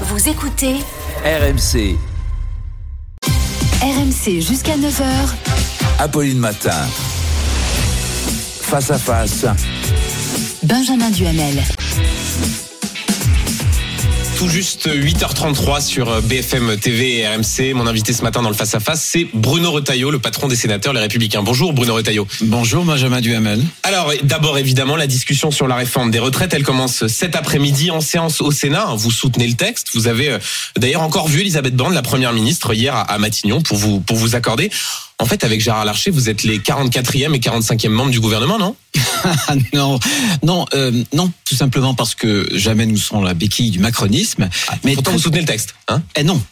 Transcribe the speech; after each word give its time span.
Vous 0.00 0.28
écoutez 0.28 0.74
RMC, 1.24 1.96
RMC 3.80 4.40
jusqu'à 4.40 4.76
9h. 4.76 5.04
Apolline 6.00 6.38
Matin. 6.38 6.84
Face 8.60 8.90
à 8.90 8.98
face, 8.98 9.46
Benjamin 10.64 11.10
Duhamel. 11.10 11.62
Tout 14.36 14.48
juste 14.48 14.88
8h33 14.88 15.80
sur 15.80 16.20
BFM 16.22 16.76
TV 16.76 17.18
et 17.18 17.28
RMC. 17.28 17.72
Mon 17.74 17.86
invité 17.86 18.12
ce 18.12 18.22
matin 18.22 18.42
dans 18.42 18.48
le 18.48 18.54
face-à-face, 18.54 19.02
c'est 19.02 19.28
Bruno 19.32 19.70
Retailleau, 19.70 20.10
le 20.10 20.18
patron 20.18 20.48
des 20.48 20.56
sénateurs 20.56 20.92
Les 20.92 21.00
Républicains. 21.00 21.42
Bonjour 21.42 21.72
Bruno 21.72 21.94
Retailleau. 21.94 22.26
Bonjour 22.40 22.84
Benjamin 22.84 23.20
Duhamel. 23.20 23.62
Alors 23.84 24.12
d'abord 24.24 24.58
évidemment 24.58 24.96
la 24.96 25.06
discussion 25.06 25.52
sur 25.52 25.68
la 25.68 25.76
réforme 25.76 26.10
des 26.10 26.18
retraites, 26.18 26.52
elle 26.52 26.64
commence 26.64 27.06
cet 27.06 27.36
après-midi 27.36 27.92
en 27.92 28.00
séance 28.00 28.40
au 28.40 28.50
Sénat. 28.50 28.94
Vous 28.96 29.12
soutenez 29.12 29.46
le 29.46 29.54
texte. 29.54 29.90
Vous 29.94 30.08
avez 30.08 30.30
euh, 30.30 30.38
d'ailleurs 30.76 31.02
encore 31.02 31.28
vu 31.28 31.40
Elisabeth 31.40 31.76
Borne, 31.76 31.94
la 31.94 32.02
première 32.02 32.32
ministre, 32.32 32.74
hier 32.74 32.94
à 32.94 33.02
à 33.02 33.18
Matignon 33.18 33.62
pour 33.62 33.76
vous 33.76 34.00
pour 34.00 34.16
vous 34.16 34.34
accorder. 34.34 34.70
En 35.20 35.26
fait, 35.26 35.44
avec 35.44 35.60
Gérard 35.60 35.84
Larcher, 35.84 36.10
vous 36.10 36.28
êtes 36.28 36.42
les 36.42 36.58
44e 36.58 37.34
et 37.34 37.38
45e 37.38 37.88
membres 37.88 38.10
du 38.10 38.20
gouvernement, 38.20 38.58
non? 38.58 38.74
non, 39.72 39.98
non, 40.42 40.66
euh, 40.74 41.02
non, 41.12 41.32
tout 41.44 41.54
simplement 41.54 41.94
parce 41.94 42.14
que 42.14 42.48
jamais 42.52 42.86
nous 42.86 42.96
serons 42.96 43.22
la 43.22 43.34
béquille 43.34 43.70
du 43.70 43.78
macronisme. 43.78 44.48
Mais 44.84 44.94
pourtant 44.94 45.12
vous 45.12 45.18
soutenez 45.18 45.40
le 45.40 45.46
texte, 45.46 45.74
hein? 45.88 46.02
Eh 46.16 46.24
non, 46.24 46.42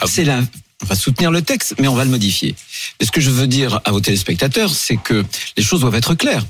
Ah, 0.00 0.06
c'est 0.06 0.24
la. 0.24 0.40
On 0.82 0.86
va 0.86 0.96
soutenir 0.96 1.30
le 1.30 1.40
texte, 1.40 1.74
mais 1.78 1.88
on 1.88 1.94
va 1.94 2.04
le 2.04 2.10
modifier. 2.10 2.54
Et 3.00 3.06
ce 3.06 3.12
que 3.12 3.20
je 3.20 3.30
veux 3.30 3.46
dire 3.46 3.80
à 3.84 3.90
vos 3.92 4.00
téléspectateurs, 4.00 4.70
c'est 4.70 4.96
que 4.96 5.24
les 5.56 5.62
choses 5.62 5.80
doivent 5.80 5.94
être 5.94 6.14
claires. 6.14 6.44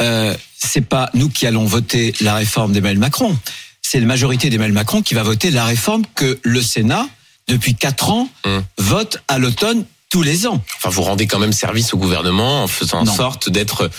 Euh, 0.00 0.34
c'est 0.58 0.80
pas 0.82 1.08
nous 1.14 1.28
qui 1.28 1.46
allons 1.46 1.64
voter 1.64 2.12
la 2.20 2.34
réforme 2.34 2.72
d'Emmanuel 2.72 2.98
Macron. 2.98 3.38
C'est 3.80 4.00
la 4.00 4.06
majorité 4.06 4.50
d'Emmanuel 4.50 4.72
Macron 4.74 5.00
qui 5.00 5.14
va 5.14 5.22
voter 5.22 5.50
la 5.50 5.64
réforme 5.64 6.02
que 6.14 6.38
le 6.42 6.60
Sénat, 6.60 7.06
depuis 7.48 7.74
quatre 7.74 8.10
ans, 8.10 8.28
Hum. 8.44 8.62
vote 8.78 9.18
à 9.28 9.38
l'automne 9.38 9.84
tous 10.10 10.22
les 10.22 10.46
ans. 10.46 10.62
Enfin, 10.76 10.90
vous 10.90 11.02
rendez 11.02 11.26
quand 11.26 11.38
même 11.38 11.52
service 11.52 11.94
au 11.94 11.98
gouvernement 11.98 12.64
en 12.64 12.66
faisant 12.66 13.00
en 13.00 13.06
sorte 13.06 13.48
d'être 13.48 13.90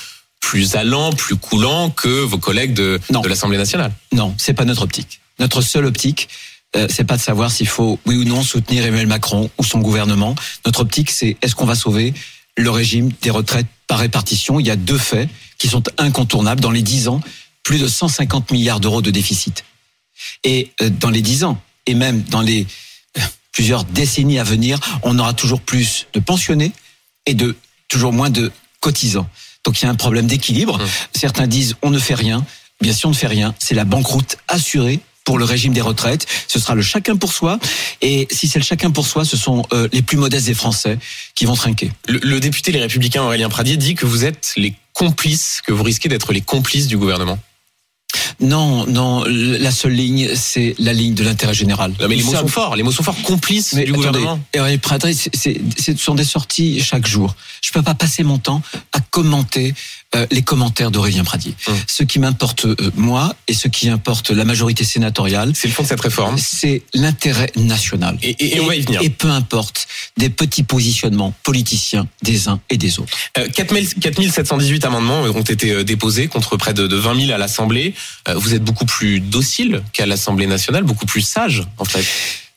plus 0.43 0.75
allant, 0.75 1.13
plus 1.13 1.37
coulant 1.37 1.89
que 1.89 2.09
vos 2.09 2.37
collègues 2.37 2.73
de, 2.73 2.99
l'Assemblée 3.25 3.57
nationale. 3.57 3.93
Non, 4.11 4.35
c'est 4.37 4.53
pas 4.53 4.65
notre 4.65 4.81
optique. 4.81 5.21
Notre 5.39 5.61
seule 5.61 5.85
optique, 5.85 6.27
euh, 6.75 6.87
c'est 6.89 7.05
pas 7.05 7.15
de 7.15 7.21
savoir 7.21 7.49
s'il 7.49 7.67
faut 7.67 7.97
oui 8.05 8.17
ou 8.17 8.25
non 8.25 8.43
soutenir 8.43 8.85
Emmanuel 8.85 9.07
Macron 9.07 9.49
ou 9.57 9.63
son 9.63 9.79
gouvernement. 9.79 10.35
Notre 10.65 10.81
optique, 10.81 11.11
c'est 11.11 11.37
est-ce 11.41 11.55
qu'on 11.55 11.65
va 11.65 11.75
sauver 11.75 12.13
le 12.57 12.69
régime 12.69 13.09
des 13.21 13.29
retraites 13.29 13.67
par 13.87 13.99
répartition? 13.99 14.59
Il 14.59 14.67
y 14.67 14.69
a 14.69 14.75
deux 14.75 14.97
faits 14.97 15.29
qui 15.57 15.69
sont 15.69 15.81
incontournables. 15.97 16.59
Dans 16.59 16.71
les 16.71 16.81
dix 16.81 17.07
ans, 17.07 17.21
plus 17.63 17.79
de 17.79 17.87
150 17.87 18.51
milliards 18.51 18.81
d'euros 18.81 19.01
de 19.01 19.11
déficit. 19.11 19.63
Et 20.43 20.71
euh, 20.81 20.89
dans 20.89 21.09
les 21.09 21.21
dix 21.21 21.45
ans, 21.45 21.57
et 21.85 21.95
même 21.95 22.21
dans 22.23 22.41
les 22.41 22.67
euh, 23.17 23.21
plusieurs 23.53 23.85
décennies 23.85 24.39
à 24.39 24.43
venir, 24.43 24.77
on 25.03 25.17
aura 25.19 25.33
toujours 25.33 25.61
plus 25.61 26.05
de 26.13 26.19
pensionnés 26.19 26.73
et 27.25 27.33
de 27.33 27.55
toujours 27.87 28.11
moins 28.11 28.29
de 28.29 28.51
cotisants. 28.81 29.29
Donc 29.65 29.81
il 29.81 29.85
y 29.85 29.87
a 29.87 29.91
un 29.91 29.95
problème 29.95 30.27
d'équilibre. 30.27 30.77
Mmh. 30.77 30.87
Certains 31.15 31.47
disent 31.47 31.75
on 31.81 31.89
ne 31.89 31.99
fait 31.99 32.15
rien. 32.15 32.45
Bien 32.81 32.93
sûr, 32.93 33.09
on 33.09 33.11
ne 33.13 33.17
fait 33.17 33.27
rien. 33.27 33.55
C'est 33.59 33.75
la 33.75 33.85
banqueroute 33.85 34.37
assurée 34.47 34.99
pour 35.23 35.37
le 35.37 35.45
régime 35.45 35.73
des 35.73 35.81
retraites. 35.81 36.25
Ce 36.47 36.59
sera 36.59 36.75
le 36.75 36.81
chacun 36.81 37.15
pour 37.15 37.31
soi. 37.31 37.59
Et 38.01 38.27
si 38.29 38.47
c'est 38.47 38.59
le 38.59 38.65
chacun 38.65 38.91
pour 38.91 39.07
soi, 39.07 39.23
ce 39.23 39.37
sont 39.37 39.63
euh, 39.71 39.87
les 39.93 40.01
plus 40.01 40.17
modestes 40.17 40.47
des 40.47 40.53
Français 40.53 40.97
qui 41.35 41.45
vont 41.45 41.55
trinquer. 41.55 41.91
Le, 42.07 42.19
le 42.19 42.39
député 42.39 42.71
Les 42.71 42.81
Républicains 42.81 43.23
Aurélien 43.23 43.49
Pradier 43.49 43.77
dit 43.77 43.95
que 43.95 44.05
vous 44.05 44.25
êtes 44.25 44.53
les 44.57 44.73
complices, 44.93 45.61
que 45.65 45.71
vous 45.71 45.83
risquez 45.83 46.09
d'être 46.09 46.33
les 46.33 46.41
complices 46.41 46.87
du 46.87 46.97
gouvernement. 46.97 47.39
Non, 48.39 48.85
non, 48.87 49.23
la 49.27 49.71
seule 49.71 49.93
ligne, 49.93 50.29
c'est 50.35 50.75
la 50.79 50.93
ligne 50.93 51.13
de 51.13 51.23
l'intérêt 51.23 51.53
général. 51.53 51.91
Non, 51.99 52.07
mais 52.07 52.15
les 52.15 52.23
mots 52.23 52.35
sont 52.35 52.47
forts, 52.47 52.75
les 52.75 52.83
mots 52.83 52.91
sont 52.91 53.03
forts, 53.03 53.21
complices 53.23 53.73
Mais 53.73 53.85
du 53.85 53.91
attendez, 53.91 54.07
gouvernement. 54.07 54.39
C'est- 55.33 55.59
ce 55.79 55.95
sont 55.97 56.15
des 56.15 56.23
sorties 56.23 56.81
chaque 56.81 57.07
jour. 57.07 57.35
Je 57.61 57.71
peux 57.71 57.81
pas 57.81 57.93
passer 57.95 58.23
mon 58.23 58.37
temps 58.37 58.61
à 58.91 58.99
commenter 58.99 59.73
euh, 60.15 60.27
les 60.29 60.43
commentaires 60.43 60.91
d'Aurélien 60.91 61.23
Pradier. 61.23 61.55
Hum. 61.67 61.75
Ce 61.87 62.03
qui 62.03 62.19
m'importe 62.19 62.65
euh, 62.65 62.75
moi 62.95 63.35
et 63.47 63.53
ce 63.55 63.67
qui 63.67 63.89
importe 63.89 64.29
la 64.29 64.45
majorité 64.45 64.83
sénatoriale, 64.83 65.53
C'est 65.55 65.67
le 65.67 65.73
fond 65.73 65.81
de 65.81 65.87
cette 65.87 66.01
réforme. 66.01 66.37
c'est 66.37 66.83
l'intérêt 66.93 67.51
national. 67.55 68.19
Et- 68.21 68.29
et- 68.31 68.57
et 68.57 68.59
on 68.59 68.67
va 68.67 68.75
y 68.75 68.81
venir. 68.81 69.01
Et 69.01 69.09
peu 69.09 69.29
importe 69.29 69.87
des 70.17 70.29
petits 70.29 70.61
positionnements 70.61 71.33
politiciens 71.41 72.07
des 72.21 72.47
uns 72.47 72.59
et 72.69 72.77
des 72.77 72.99
autres. 72.99 73.11
Euh, 73.39 73.47
4000 73.49 73.95
4718 73.95 74.85
amendements 74.85 75.21
ont 75.21 75.41
été 75.41 75.71
euh, 75.71 75.83
déposés 75.83 76.27
contre 76.27 76.57
près 76.57 76.75
de, 76.75 76.85
de 76.85 76.95
20 76.95 77.19
000 77.19 77.31
à 77.31 77.37
l'Assemblée. 77.39 77.95
Euh, 78.33 78.37
Vous 78.37 78.53
êtes 78.53 78.63
beaucoup 78.63 78.85
plus 78.85 79.19
docile 79.19 79.83
qu'à 79.93 80.05
l'Assemblée 80.05 80.47
nationale, 80.47 80.83
beaucoup 80.83 81.05
plus 81.05 81.21
sage 81.21 81.63
en 81.77 81.85
fait. 81.85 82.05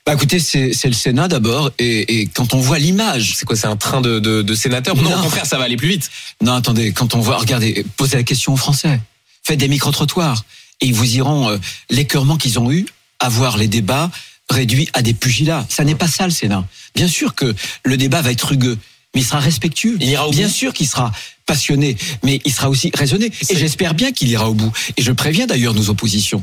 Bah 0.04 0.14
écoutez, 0.14 0.38
c'est 0.38 0.84
le 0.84 0.92
Sénat 0.92 1.26
d'abord, 1.26 1.72
et, 1.80 2.20
et 2.20 2.26
quand 2.28 2.54
on 2.54 2.60
voit 2.60 2.78
l'image 2.78 3.34
C'est 3.34 3.44
quoi, 3.44 3.56
c'est 3.56 3.66
un 3.66 3.76
train 3.76 4.00
de, 4.00 4.20
de, 4.20 4.40
de 4.40 4.54
sénateurs? 4.54 4.94
Non, 4.94 5.18
au 5.18 5.22
contraire, 5.22 5.46
ça 5.46 5.58
va 5.58 5.64
aller 5.64 5.76
plus 5.76 5.88
vite. 5.88 6.10
Non, 6.40 6.52
attendez, 6.52 6.92
quand 6.92 7.16
on 7.16 7.20
voit, 7.20 7.38
regardez, 7.38 7.84
posez 7.96 8.16
la 8.16 8.22
question 8.22 8.52
aux 8.52 8.56
Français. 8.56 9.00
Faites 9.42 9.58
des 9.58 9.66
micro-trottoirs. 9.66 10.44
Et 10.80 10.86
ils 10.86 10.94
vous 10.94 11.16
iront 11.16 11.48
euh, 11.48 11.58
l'écœurement 11.90 12.36
qu'ils 12.36 12.60
ont 12.60 12.70
eu 12.70 12.86
à 13.18 13.28
voir 13.28 13.56
les 13.56 13.66
débats 13.66 14.10
réduits 14.48 14.88
à 14.92 15.02
des 15.02 15.12
pugilats. 15.14 15.66
Ça 15.68 15.82
n'est 15.82 15.96
pas 15.96 16.06
ça 16.06 16.24
le 16.24 16.30
Sénat. 16.30 16.64
Bien 16.94 17.08
sûr 17.08 17.34
que 17.34 17.52
le 17.82 17.96
débat 17.96 18.22
va 18.22 18.30
être 18.30 18.46
rugueux, 18.46 18.78
mais 19.16 19.22
il 19.22 19.24
sera 19.24 19.40
respectueux. 19.40 19.96
Il 19.98 20.10
ira 20.10 20.28
au 20.28 20.30
bien 20.30 20.46
bout. 20.46 20.52
sûr 20.52 20.74
qu'il 20.74 20.86
sera 20.86 21.10
passionné, 21.46 21.96
mais 22.22 22.38
il 22.44 22.52
sera 22.52 22.68
aussi 22.68 22.90
raisonné. 22.94 23.32
Et 23.48 23.56
j'espère 23.56 23.94
bien 23.94 24.12
qu'il 24.12 24.28
ira 24.28 24.50
au 24.50 24.54
bout. 24.54 24.70
Et 24.98 25.02
je 25.02 25.10
préviens 25.10 25.46
d'ailleurs 25.46 25.72
nos 25.72 25.88
oppositions. 25.88 26.42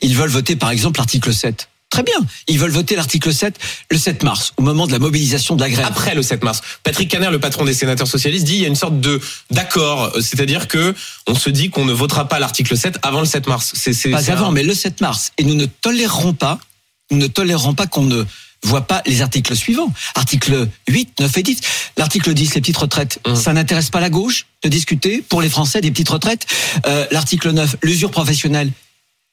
Ils 0.00 0.14
veulent 0.14 0.30
voter 0.30 0.54
par 0.54 0.70
exemple 0.70 0.98
l'article 1.00 1.34
7. 1.34 1.68
Très 1.90 2.04
bien. 2.04 2.14
Ils 2.48 2.58
veulent 2.58 2.70
voter 2.70 2.94
l'article 2.96 3.32
7 3.34 3.56
le 3.90 3.98
7 3.98 4.22
mars, 4.22 4.52
au 4.56 4.62
moment 4.62 4.86
de 4.86 4.92
la 4.92 4.98
mobilisation 5.00 5.56
de 5.56 5.60
la 5.60 5.70
grève. 5.70 5.86
Après 5.86 6.14
le 6.14 6.22
7 6.22 6.44
mars, 6.44 6.60
Patrick 6.84 7.08
Caner, 7.10 7.30
le 7.30 7.38
patron 7.40 7.64
des 7.64 7.74
sénateurs 7.74 8.06
socialistes, 8.08 8.44
dit 8.46 8.54
il 8.54 8.62
y 8.62 8.64
a 8.64 8.68
une 8.68 8.74
sorte 8.76 9.00
de 9.00 9.20
d'accord, 9.50 10.12
euh, 10.16 10.20
c'est-à-dire 10.20 10.66
que 10.68 10.94
on 11.26 11.34
se 11.34 11.50
dit 11.50 11.70
qu'on 11.70 11.84
ne 11.84 11.92
votera 11.92 12.28
pas 12.28 12.38
l'article 12.38 12.76
7 12.76 12.98
avant 13.02 13.20
le 13.20 13.26
7 13.26 13.46
mars. 13.48 13.72
C'est 13.74 14.10
Pas 14.10 14.30
avant, 14.30 14.48
un- 14.48 14.52
mais 14.52 14.62
le 14.62 14.74
7 14.74 15.00
mars. 15.00 15.32
Et 15.38 15.44
nous 15.44 15.54
ne 15.54 15.66
tolérerons 15.66 16.34
pas, 16.34 16.58
nous 17.10 17.18
ne 17.18 17.26
tolérerons 17.28 17.74
pas 17.74 17.86
qu'on 17.86 18.02
ne 18.04 18.24
voit 18.64 18.86
pas 18.86 19.02
les 19.06 19.22
articles 19.22 19.54
suivants. 19.54 19.92
Article 20.14 20.68
8, 20.88 21.20
9 21.20 21.38
et 21.38 21.42
10. 21.42 21.60
L'article 21.96 22.34
10, 22.34 22.54
les 22.54 22.60
petites 22.60 22.76
retraites. 22.76 23.20
Hum. 23.24 23.36
Ça 23.36 23.52
n'intéresse 23.52 23.90
pas 23.90 24.00
la 24.00 24.10
gauche 24.10 24.46
de 24.62 24.68
discuter 24.68 25.22
pour 25.28 25.42
les 25.42 25.48
Français 25.48 25.80
des 25.80 25.90
petites 25.90 26.08
retraites. 26.08 26.46
Euh, 26.86 27.06
L'article 27.10 27.50
9, 27.52 27.76
l'usure 27.82 28.10
professionnelle. 28.10 28.70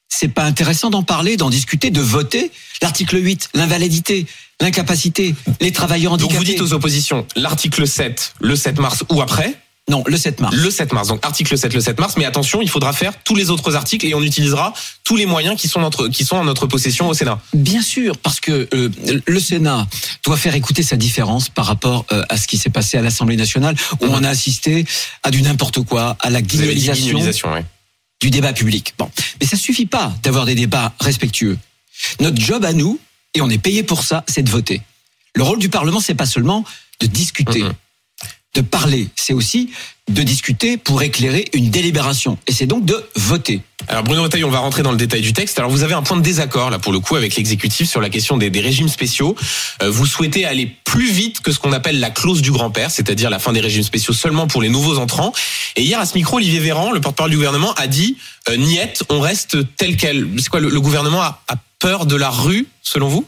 C'est 0.08 0.28
pas 0.28 0.44
intéressant 0.44 0.90
d'en 0.90 1.02
parler, 1.02 1.36
d'en 1.38 1.48
discuter, 1.48 1.90
de 1.90 2.02
voter. 2.02 2.52
L'article 2.82 3.16
8, 3.24 3.50
l'invalidité, 3.54 4.26
l'incapacité, 4.60 5.34
les 5.60 5.72
travailleurs 5.72 6.12
Donc 6.18 6.30
handicapés. 6.30 6.38
vous 6.38 6.52
dites 6.52 6.60
aux 6.60 6.74
oppositions 6.74 7.26
l'article 7.34 7.86
7 7.88 8.34
le 8.40 8.54
7 8.54 8.78
mars 8.78 9.04
ou 9.10 9.22
après 9.22 9.54
Non, 9.90 10.04
le 10.06 10.16
7 10.16 10.40
mars. 10.40 10.54
le 10.54 10.70
7 10.70 10.92
mars. 10.92 11.08
Donc 11.08 11.24
article 11.24 11.58
7 11.58 11.74
le 11.74 11.80
7 11.80 11.98
mars, 11.98 12.14
mais 12.16 12.24
attention, 12.24 12.62
il 12.62 12.70
faudra 12.70 12.92
faire 12.92 13.12
tous 13.24 13.34
les 13.34 13.50
autres 13.50 13.74
articles 13.74 14.06
et 14.06 14.14
on 14.14 14.22
utilisera 14.22 14.72
tous 15.02 15.16
les 15.16 15.26
moyens 15.26 15.60
qui 15.60 15.66
sont 15.66 15.80
notre 15.80 16.08
qui 16.08 16.24
sont 16.24 16.36
en 16.36 16.44
notre 16.44 16.66
possession 16.66 17.08
au 17.08 17.14
Sénat. 17.14 17.40
Bien 17.52 17.82
sûr, 17.82 18.16
parce 18.18 18.38
que 18.38 18.68
euh, 18.74 19.22
le 19.26 19.40
Sénat 19.40 19.86
doit 20.24 20.36
faire 20.36 20.54
écouter 20.54 20.84
sa 20.84 20.96
différence 20.96 21.48
par 21.48 21.66
rapport 21.66 22.06
euh, 22.12 22.22
à 22.28 22.36
ce 22.36 22.46
qui 22.46 22.58
s'est 22.58 22.70
passé 22.70 22.96
à 22.96 23.02
l'Assemblée 23.02 23.36
nationale, 23.36 23.74
où 24.00 24.06
on 24.06 24.22
a 24.22 24.28
assisté 24.28 24.86
à 25.24 25.32
du 25.32 25.42
n'importe 25.42 25.82
quoi, 25.82 26.16
à 26.20 26.30
la 26.30 26.42
guignolisation 26.42 27.52
ouais. 27.52 27.64
du 28.20 28.30
débat 28.30 28.52
public. 28.52 28.94
Bon, 28.98 29.10
mais 29.40 29.46
ça 29.46 29.56
suffit 29.56 29.86
pas 29.86 30.12
d'avoir 30.22 30.46
des 30.46 30.54
débats 30.54 30.92
respectueux. 31.00 31.58
Notre 32.20 32.40
job 32.40 32.64
à 32.64 32.72
nous, 32.72 33.00
et 33.34 33.40
on 33.40 33.50
est 33.50 33.58
payé 33.58 33.82
pour 33.82 34.04
ça, 34.04 34.24
c'est 34.28 34.42
de 34.42 34.50
voter. 34.50 34.80
Le 35.34 35.42
rôle 35.42 35.58
du 35.58 35.68
Parlement, 35.68 36.00
c'est 36.00 36.14
pas 36.14 36.26
seulement 36.26 36.64
de 37.00 37.06
discuter. 37.06 37.64
De 38.54 38.60
parler, 38.60 39.08
c'est 39.16 39.32
aussi 39.32 39.70
de 40.08 40.22
discuter 40.22 40.76
pour 40.76 41.02
éclairer 41.02 41.46
une 41.54 41.70
délibération, 41.70 42.36
et 42.46 42.52
c'est 42.52 42.66
donc 42.66 42.84
de 42.84 43.02
voter. 43.14 43.62
Alors 43.88 44.04
Bruno 44.04 44.22
Retailleau, 44.22 44.46
on 44.46 44.50
va 44.50 44.58
rentrer 44.58 44.82
dans 44.82 44.90
le 44.90 44.96
détail 44.96 45.22
du 45.22 45.32
texte. 45.32 45.58
Alors 45.58 45.70
vous 45.70 45.82
avez 45.82 45.94
un 45.94 46.02
point 46.02 46.16
de 46.16 46.22
désaccord 46.22 46.70
là 46.70 46.78
pour 46.78 46.92
le 46.92 47.00
coup 47.00 47.16
avec 47.16 47.34
l'exécutif 47.34 47.88
sur 47.88 48.00
la 48.00 48.10
question 48.10 48.36
des, 48.36 48.50
des 48.50 48.60
régimes 48.60 48.88
spéciaux. 48.88 49.34
Euh, 49.82 49.90
vous 49.90 50.06
souhaitez 50.06 50.44
aller 50.44 50.66
plus 50.84 51.10
vite 51.10 51.40
que 51.40 51.50
ce 51.50 51.58
qu'on 51.58 51.72
appelle 51.72 51.98
la 51.98 52.10
clause 52.10 52.42
du 52.42 52.52
grand-père, 52.52 52.90
c'est-à-dire 52.90 53.30
la 53.30 53.38
fin 53.38 53.52
des 53.52 53.60
régimes 53.60 53.82
spéciaux 53.82 54.14
seulement 54.14 54.46
pour 54.46 54.62
les 54.62 54.68
nouveaux 54.68 54.98
entrants. 54.98 55.32
Et 55.76 55.82
hier 55.82 55.98
à 55.98 56.06
ce 56.06 56.14
micro, 56.14 56.36
Olivier 56.36 56.60
Véran, 56.60 56.92
le 56.92 57.00
porte-parole 57.00 57.30
du 57.30 57.36
gouvernement, 57.36 57.72
a 57.74 57.86
dit 57.86 58.16
euh, 58.48 58.56
niette, 58.56 59.02
on 59.08 59.20
reste 59.20 59.56
tel 59.76 59.96
quel. 59.96 60.28
C'est 60.38 60.48
quoi 60.48 60.60
le, 60.60 60.68
le 60.68 60.80
gouvernement 60.80 61.22
a, 61.22 61.42
a 61.48 61.56
peur 61.78 62.06
de 62.06 62.16
la 62.16 62.30
rue 62.30 62.66
selon 62.82 63.08
vous? 63.08 63.26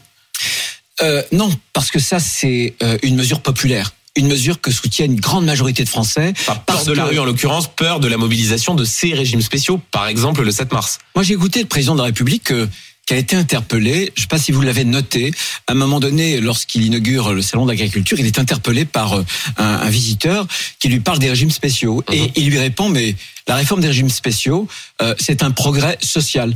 Euh, 1.01 1.21
non, 1.33 1.49
parce 1.73 1.91
que 1.91 1.99
ça, 1.99 2.19
c'est 2.19 2.75
euh, 2.81 2.97
une 3.03 3.15
mesure 3.15 3.41
populaire. 3.41 3.91
Une 4.17 4.27
mesure 4.27 4.61
que 4.61 4.71
soutient 4.71 5.05
une 5.05 5.19
grande 5.19 5.45
majorité 5.45 5.83
de 5.83 5.89
Français. 5.89 6.33
Enfin, 6.39 6.53
peur 6.55 6.63
Parce 6.65 6.85
de 6.85 6.93
la 6.93 7.03
que- 7.03 7.09
rue 7.09 7.19
en 7.19 7.25
l'occurrence, 7.25 7.67
peur 7.73 7.99
de 7.99 8.07
la 8.07 8.17
mobilisation 8.17 8.73
de 8.75 8.85
ces 8.85 9.13
régimes 9.13 9.41
spéciaux, 9.41 9.81
par 9.91 10.07
exemple 10.07 10.41
le 10.43 10.51
7 10.51 10.71
mars. 10.71 10.99
Moi, 11.15 11.23
j'ai 11.23 11.33
écouté 11.33 11.59
le 11.61 11.67
président 11.67 11.93
de 11.95 11.99
la 11.99 12.05
République 12.05 12.51
euh, 12.51 12.67
qui 13.05 13.13
a 13.13 13.17
été 13.17 13.35
interpellé. 13.35 14.11
Je 14.15 14.19
ne 14.19 14.21
sais 14.21 14.27
pas 14.27 14.37
si 14.39 14.51
vous 14.53 14.61
l'avez 14.61 14.85
noté. 14.85 15.31
À 15.67 15.73
un 15.73 15.75
moment 15.75 15.99
donné, 15.99 16.39
lorsqu'il 16.39 16.83
inaugure 16.83 17.33
le 17.33 17.41
salon 17.41 17.65
de 17.65 17.71
l'agriculture, 17.71 18.17
il 18.19 18.25
est 18.25 18.39
interpellé 18.39 18.85
par 18.85 19.13
euh, 19.19 19.25
un, 19.57 19.63
un 19.65 19.89
visiteur 19.89 20.47
qui 20.79 20.87
lui 20.87 21.01
parle 21.01 21.19
des 21.19 21.29
régimes 21.29 21.51
spéciaux 21.51 22.03
Mhm. 22.09 22.15
et 22.15 22.31
il 22.37 22.49
lui 22.49 22.57
répond 22.59 22.87
mais 22.89 23.15
la 23.47 23.55
réforme 23.55 23.81
des 23.81 23.87
régimes 23.87 24.09
spéciaux, 24.09 24.67
euh, 25.01 25.13
c'est 25.19 25.43
un 25.43 25.51
progrès 25.51 25.97
social. 26.01 26.55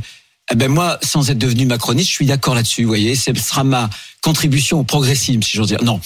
Eh 0.50 0.56
ben 0.56 0.68
moi, 0.68 0.98
sans 1.02 1.30
être 1.30 1.38
devenu 1.38 1.66
macroniste, 1.66 2.08
je 2.08 2.14
suis 2.14 2.26
d'accord 2.26 2.54
là-dessus. 2.56 2.82
Vous 2.82 2.88
voyez, 2.88 3.14
ce 3.14 3.32
sera 3.34 3.62
ma 3.62 3.88
contribution 4.22 4.80
au 4.80 4.82
progressisme, 4.84 5.42
si 5.42 5.56
j'ose 5.56 5.68
dire. 5.68 5.84
Non, 5.84 6.00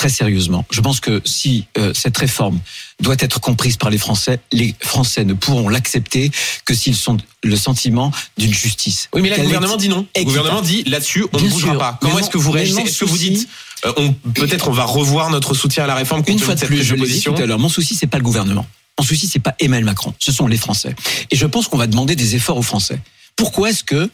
très 0.00 0.08
sérieusement, 0.08 0.64
je 0.70 0.80
pense 0.80 0.98
que 0.98 1.20
si 1.26 1.66
euh, 1.76 1.92
cette 1.92 2.16
réforme 2.16 2.58
doit 3.02 3.16
être 3.18 3.38
comprise 3.38 3.76
par 3.76 3.90
les 3.90 3.98
Français, 3.98 4.40
les 4.50 4.74
Français 4.80 5.26
ne 5.26 5.34
pourront 5.34 5.68
l'accepter 5.68 6.30
que 6.64 6.72
s'ils 6.72 6.96
sont 6.96 7.18
le 7.42 7.54
sentiment 7.54 8.10
d'une 8.38 8.54
justice. 8.54 9.10
Oui, 9.12 9.20
mais 9.20 9.28
là, 9.28 9.36
le 9.36 9.42
gouvernement 9.42 9.76
dit 9.76 9.90
non. 9.90 10.06
Le 10.16 10.24
gouvernement 10.24 10.62
dit 10.62 10.84
là-dessus, 10.84 11.26
on 11.34 11.38
ne 11.38 11.50
bougera 11.50 11.76
pas. 11.76 11.98
Comment 12.00 12.18
est-ce 12.18 12.30
que 12.30 12.38
vous 12.38 12.50
réagissez 12.50 12.80
Est-ce 12.80 13.00
que 13.00 13.04
vous 13.04 13.18
dites, 13.18 13.46
euh, 13.84 13.92
on 13.98 14.14
peut-être 14.30 14.68
on 14.68 14.72
va 14.72 14.84
revoir 14.84 15.28
notre 15.28 15.52
soutien 15.52 15.84
à 15.84 15.86
la 15.86 15.96
réforme 15.96 16.22
Une 16.26 16.38
fois 16.38 16.54
de 16.54 16.60
de 16.62 16.64
plus, 16.64 16.82
je 16.82 16.94
l'ai 16.94 17.06
dit 17.06 17.20
tout 17.20 17.34
à 17.34 17.44
l'heure, 17.44 17.58
mon 17.58 17.68
souci, 17.68 17.94
c'est 17.94 18.06
pas 18.06 18.16
le 18.16 18.24
gouvernement. 18.24 18.66
Mon 18.98 19.04
souci, 19.04 19.26
c'est 19.26 19.38
pas 19.38 19.54
Emmanuel 19.60 19.84
Macron. 19.84 20.14
Ce 20.18 20.32
sont 20.32 20.46
les 20.46 20.56
Français. 20.56 20.96
Et 21.30 21.36
je 21.36 21.44
pense 21.44 21.68
qu'on 21.68 21.76
va 21.76 21.86
demander 21.86 22.16
des 22.16 22.36
efforts 22.36 22.56
aux 22.56 22.62
Français. 22.62 22.98
Pourquoi 23.36 23.68
est-ce 23.68 23.84
que 23.84 24.08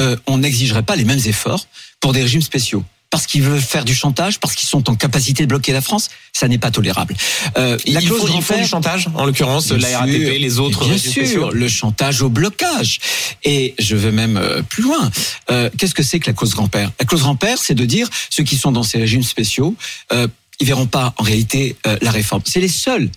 euh, 0.00 0.16
on 0.26 0.38
n'exigerait 0.38 0.82
pas 0.82 0.96
les 0.96 1.04
mêmes 1.04 1.22
efforts 1.26 1.64
pour 2.00 2.12
des 2.12 2.22
régimes 2.22 2.42
spéciaux? 2.42 2.82
Parce 3.10 3.26
qu'ils 3.26 3.42
veulent 3.42 3.60
faire 3.60 3.84
du 3.84 3.94
chantage, 3.94 4.38
parce 4.38 4.54
qu'ils 4.54 4.68
sont 4.68 4.90
en 4.90 4.94
capacité 4.94 5.44
de 5.44 5.48
bloquer 5.48 5.72
la 5.72 5.80
France, 5.80 6.08
ça 6.32 6.46
n'est 6.48 6.58
pas 6.58 6.70
tolérable. 6.70 7.14
Euh, 7.56 7.78
la 7.86 8.00
clause 8.00 8.02
ils 8.02 8.08
font 8.08 8.26
grand-père- 8.26 8.58
du 8.62 8.66
chantage, 8.68 9.08
en 9.14 9.24
l'occurrence 9.24 9.70
la 9.70 9.88
sûr, 9.88 9.98
RATP, 10.00 10.38
les 10.38 10.58
autres 10.58 10.84
Bien 10.84 10.98
sûr, 10.98 11.10
spéciaux. 11.12 11.50
le 11.50 11.68
chantage 11.68 12.20
au 12.22 12.28
blocage. 12.28 12.98
Et 13.44 13.74
je 13.78 13.96
vais 13.96 14.12
même 14.12 14.36
euh, 14.36 14.62
plus 14.62 14.82
loin. 14.82 15.10
Euh, 15.50 15.70
Qu'est-ce 15.78 15.94
que 15.94 16.02
c'est 16.02 16.20
que 16.20 16.26
la 16.26 16.34
clause 16.34 16.52
grand-père? 16.54 16.90
La 17.00 17.06
clause 17.06 17.22
grand-père, 17.22 17.58
c'est 17.58 17.74
de 17.74 17.84
dire 17.84 18.08
ceux 18.30 18.42
qui 18.44 18.56
sont 18.56 18.72
dans 18.72 18.82
ces 18.82 18.98
régimes 18.98 19.22
spéciaux, 19.22 19.74
euh, 20.12 20.28
ils 20.60 20.66
verront 20.66 20.86
pas 20.86 21.14
en 21.16 21.22
réalité 21.22 21.76
euh, 21.86 21.96
la 22.02 22.10
réforme. 22.10 22.42
C'est 22.44 22.60
les 22.60 22.68
seuls. 22.68 23.08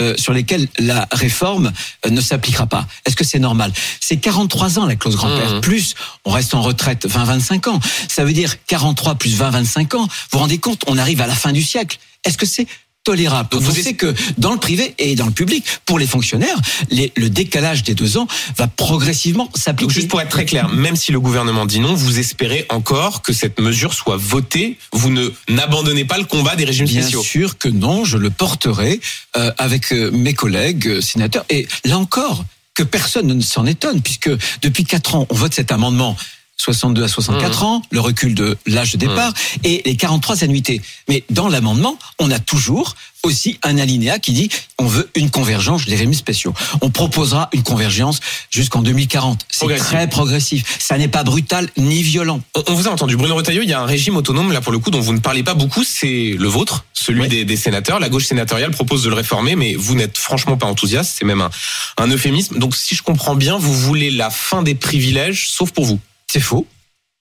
Euh, 0.00 0.14
sur 0.16 0.32
lesquels 0.32 0.66
la 0.78 1.06
réforme 1.12 1.72
euh, 2.04 2.10
ne 2.10 2.20
s'appliquera 2.20 2.66
pas. 2.66 2.86
Est-ce 3.06 3.14
que 3.14 3.22
c'est 3.22 3.38
normal? 3.38 3.72
C'est 4.00 4.16
43 4.16 4.80
ans 4.80 4.86
la 4.86 4.96
clause 4.96 5.14
grand-père. 5.16 5.52
Mhm. 5.52 5.60
Plus, 5.60 5.94
on 6.24 6.32
reste 6.32 6.52
en 6.54 6.62
retraite 6.62 7.06
20-25 7.06 7.68
ans. 7.68 7.80
Ça 8.08 8.24
veut 8.24 8.32
dire 8.32 8.56
43 8.66 9.14
plus 9.14 9.38
20-25 9.38 9.96
ans. 9.96 10.06
Vous 10.06 10.08
vous 10.32 10.38
rendez 10.38 10.58
compte 10.58 10.82
On 10.88 10.98
arrive 10.98 11.20
à 11.20 11.28
la 11.28 11.34
fin 11.34 11.52
du 11.52 11.62
siècle. 11.62 11.98
Est-ce 12.24 12.36
que 12.36 12.46
c'est 12.46 12.66
tolérable 13.04 13.50
Donc 13.50 13.62
Vous 13.62 13.74
savez 13.74 13.94
que 13.94 14.12
dans 14.38 14.52
le 14.52 14.58
privé 14.58 14.94
et 14.98 15.14
dans 15.14 15.26
le 15.26 15.32
public, 15.32 15.64
pour 15.84 15.98
les 15.98 16.06
fonctionnaires, 16.06 16.56
les- 16.90 17.12
le 17.16 17.30
décalage 17.30 17.82
des 17.82 17.94
deux 17.94 18.16
ans 18.16 18.26
va 18.56 18.66
progressivement 18.66 19.44
Donc 19.44 19.58
s'appliquer. 19.58 19.92
juste 19.94 20.08
pour 20.08 20.20
être 20.20 20.30
très 20.30 20.46
clair, 20.46 20.68
même 20.70 20.96
si 20.96 21.12
le 21.12 21.20
gouvernement 21.20 21.66
dit 21.66 21.80
non, 21.80 21.94
vous 21.94 22.18
espérez 22.18 22.66
encore 22.70 23.22
que 23.22 23.32
cette 23.32 23.60
mesure 23.60 23.94
soit 23.94 24.16
votée. 24.16 24.78
Vous 24.92 25.10
ne 25.10 25.28
n'abandonnez 25.48 26.04
pas 26.04 26.18
le 26.18 26.24
combat 26.24 26.56
des 26.56 26.64
régimes 26.64 26.86
Bien 26.86 27.02
spéciaux. 27.02 27.22
sûr 27.22 27.58
que 27.58 27.68
non, 27.68 28.04
je 28.04 28.16
le 28.16 28.30
porterai 28.30 29.00
euh, 29.36 29.52
avec 29.58 29.92
euh, 29.92 30.10
mes 30.10 30.34
collègues 30.34 30.88
euh, 30.88 31.00
sénateurs. 31.00 31.44
Et 31.50 31.68
là 31.84 31.98
encore, 31.98 32.44
que 32.74 32.82
personne 32.82 33.28
ne 33.28 33.40
s'en 33.42 33.66
étonne, 33.66 34.02
puisque 34.02 34.30
depuis 34.62 34.84
quatre 34.84 35.14
ans, 35.14 35.26
on 35.30 35.34
vote 35.34 35.54
cet 35.54 35.70
amendement. 35.70 36.16
62 36.56 37.02
à 37.04 37.08
64 37.08 37.60
Mmh. 37.60 37.64
ans, 37.66 37.82
le 37.90 38.00
recul 38.00 38.34
de 38.34 38.56
l'âge 38.66 38.92
de 38.92 38.98
départ 38.98 39.32
et 39.64 39.82
les 39.84 39.96
43 39.96 40.44
annuités. 40.44 40.80
Mais 41.08 41.24
dans 41.30 41.48
l'amendement, 41.48 41.98
on 42.18 42.30
a 42.30 42.38
toujours 42.38 42.94
aussi 43.22 43.58
un 43.62 43.78
alinéa 43.78 44.18
qui 44.18 44.32
dit 44.32 44.48
on 44.78 44.86
veut 44.86 45.08
une 45.14 45.30
convergence 45.30 45.86
des 45.86 45.94
régimes 45.96 46.14
spéciaux. 46.14 46.54
On 46.80 46.90
proposera 46.90 47.48
une 47.52 47.62
convergence 47.62 48.20
jusqu'en 48.50 48.82
2040. 48.82 49.46
C'est 49.48 49.58
Progressif. 49.60 49.86
très 49.86 50.08
progressif. 50.08 50.76
Ça 50.78 50.98
n'est 50.98 51.08
pas 51.08 51.24
brutal 51.24 51.68
ni 51.76 52.02
violent. 52.02 52.40
On, 52.68 52.74
vous 52.74 52.86
a 52.86 52.90
entendu, 52.90 53.16
Bruno 53.16 53.34
Retailleau, 53.34 53.62
il 53.62 53.68
y 53.68 53.72
a 53.72 53.80
un 53.80 53.86
régime 53.86 54.16
autonome, 54.16 54.52
là 54.52 54.60
pour 54.60 54.72
le 54.72 54.78
coup, 54.78 54.90
dont 54.90 55.00
vous 55.00 55.12
ne 55.14 55.20
parlez 55.20 55.42
pas 55.42 55.54
beaucoup, 55.54 55.84
c'est 55.84 56.36
le 56.38 56.48
vôtre, 56.48 56.84
celui 56.92 57.28
des, 57.28 57.44
des 57.44 57.56
sénateurs. 57.56 57.98
La 57.98 58.08
gauche 58.08 58.26
sénatoriale 58.26 58.70
propose 58.70 59.02
de 59.02 59.08
le 59.08 59.14
réformer, 59.14 59.56
mais 59.56 59.74
vous 59.74 59.94
n'êtes 59.94 60.18
franchement 60.18 60.56
pas 60.56 60.66
enthousiaste, 60.66 61.16
c'est 61.18 61.24
même 61.24 61.40
un, 61.40 61.50
un 61.98 62.08
euphémisme. 62.08 62.58
Donc 62.58 62.76
si 62.76 62.94
je 62.94 63.02
comprends 63.02 63.34
bien, 63.36 63.56
vous 63.58 63.72
voulez 63.74 64.10
la 64.10 64.30
fin 64.30 64.62
des 64.62 64.74
privilèges, 64.74 65.48
sauf 65.50 65.70
pour 65.70 65.84
vous. 65.86 65.98
C'est 66.30 66.40
faux. 66.40 66.66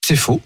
C'est 0.06 0.16
faux. 0.16 0.42